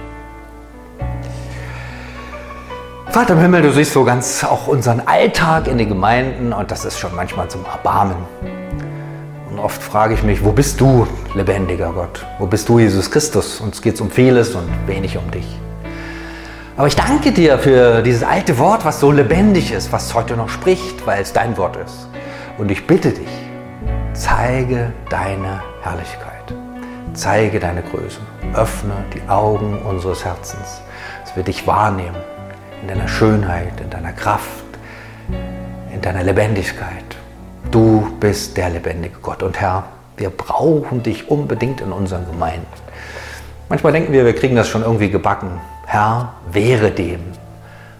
Vater 3.11 3.33
im 3.33 3.40
Himmel, 3.40 3.62
du 3.62 3.73
siehst 3.73 3.94
so 3.94 4.05
ganz 4.05 4.44
auch 4.44 4.66
unseren 4.66 5.01
Alltag 5.01 5.66
in 5.66 5.79
den 5.79 5.88
Gemeinden 5.88 6.53
und 6.53 6.71
das 6.71 6.85
ist 6.85 6.99
schon 6.99 7.14
manchmal 7.16 7.49
zum 7.49 7.64
Erbarmen. 7.64 8.18
Und 9.51 9.59
oft 9.59 9.83
frage 9.83 10.12
ich 10.12 10.23
mich, 10.23 10.44
wo 10.44 10.53
bist 10.53 10.79
du, 10.79 11.07
lebendiger 11.35 11.90
Gott? 11.90 12.27
Wo 12.38 12.47
bist 12.47 12.68
du, 12.68 12.79
Jesus 12.79 13.11
Christus? 13.11 13.61
Uns 13.61 13.81
geht 13.81 13.94
es 13.94 14.03
um 14.03 14.11
vieles 14.11 14.55
und 14.55 14.68
wenig 14.87 15.16
um 15.16 15.29
dich. 15.31 15.47
Aber 16.77 16.87
ich 16.87 16.97
danke 16.97 17.33
dir 17.33 17.59
für 17.59 18.03
dieses 18.03 18.23
alte 18.23 18.59
Wort, 18.59 18.85
was 18.85 19.01
so 19.01 19.11
lebendig 19.11 19.73
ist, 19.73 19.90
was 19.90 20.12
heute 20.12 20.37
noch 20.37 20.51
spricht, 20.51 21.07
weil 21.07 21.23
es 21.23 21.33
dein 21.33 21.57
Wort 21.57 21.77
ist. 21.77 22.09
Und 22.59 22.71
ich 22.71 22.87
bitte 22.87 23.11
dich, 23.11 23.31
zeige 24.12 24.92
deine 25.09 25.62
Herrlichkeit, 25.81 26.55
zeige 27.14 27.59
deine 27.59 27.83
Größe, 27.83 28.21
öffne 28.55 28.92
die 29.14 29.29
Augen 29.31 29.81
unseres 29.81 30.27
Herzens, 30.27 30.83
dass 31.25 31.35
wir 31.35 31.42
dich 31.42 31.66
wahrnehmen 31.66 32.14
in 32.83 32.88
deiner 32.88 33.09
Schönheit, 33.09 33.81
in 33.81 33.91
deiner 33.91 34.12
Kraft, 34.12 34.64
in 35.93 36.01
deiner 36.01 36.23
Lebendigkeit. 36.23 37.05
Du 37.71 38.17
bist 38.21 38.57
der 38.57 38.71
lebendige 38.71 39.17
Gott. 39.21 39.43
Und 39.43 39.61
Herr, 39.61 39.85
wir 40.17 40.31
brauchen 40.31 41.03
dich 41.03 41.31
unbedingt 41.31 41.81
in 41.81 41.93
unseren 41.93 42.27
Gemeinden. 42.27 42.67
Manchmal 43.69 43.93
denken 43.93 44.12
wir, 44.12 44.25
wir 44.25 44.35
kriegen 44.35 44.57
das 44.57 44.69
schon 44.69 44.83
irgendwie 44.83 45.11
gebacken. 45.11 45.61
Herr, 45.87 46.35
wäre 46.51 46.91
dem, 46.91 47.21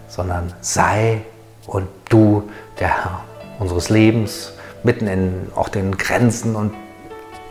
sondern 0.07 0.51
sei 0.61 1.21
und 1.67 1.87
du 2.09 2.49
der 2.79 2.87
Herr 2.87 3.21
unseres 3.59 3.89
Lebens, 3.89 4.53
mitten 4.83 5.07
in 5.07 5.51
auch 5.55 5.69
den 5.69 5.97
Grenzen 5.97 6.55
und 6.55 6.73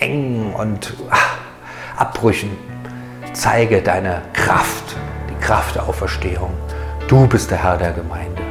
Engen 0.01 0.55
und 0.55 0.95
ach, 1.11 1.37
Abbrüchen. 1.97 2.51
Zeige 3.33 3.83
deine 3.83 4.23
Kraft, 4.33 4.97
die 5.31 5.45
Kraft 5.45 5.75
der 5.75 5.89
Auferstehung. 5.89 6.51
Du 7.09 7.27
bist 7.27 7.51
der 7.51 7.63
Herr 7.65 7.79
der 7.79 7.93
Gemeinde. 7.93 8.43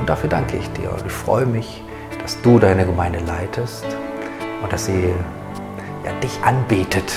Und 0.00 0.08
dafür 0.08 0.28
danke 0.28 0.56
ich 0.56 0.68
dir 0.72 0.90
und 0.90 1.06
ich 1.06 1.12
freue 1.12 1.46
mich, 1.46 1.80
dass 2.20 2.40
du 2.42 2.58
deine 2.58 2.84
Gemeinde 2.84 3.20
leitest 3.20 3.86
und 4.60 4.72
dass 4.72 4.86
sie 4.86 5.14
ja, 6.04 6.12
dich 6.20 6.36
anbetet. 6.42 7.12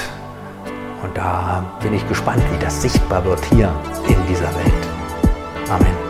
Und 1.01 1.17
da 1.17 1.65
bin 1.81 1.95
ich 1.95 2.07
gespannt, 2.07 2.43
wie 2.53 2.63
das 2.63 2.79
sichtbar 2.79 3.25
wird 3.25 3.43
hier 3.45 3.73
in 4.07 4.27
dieser 4.27 4.53
Welt. 4.53 4.87
Amen. 5.71 6.06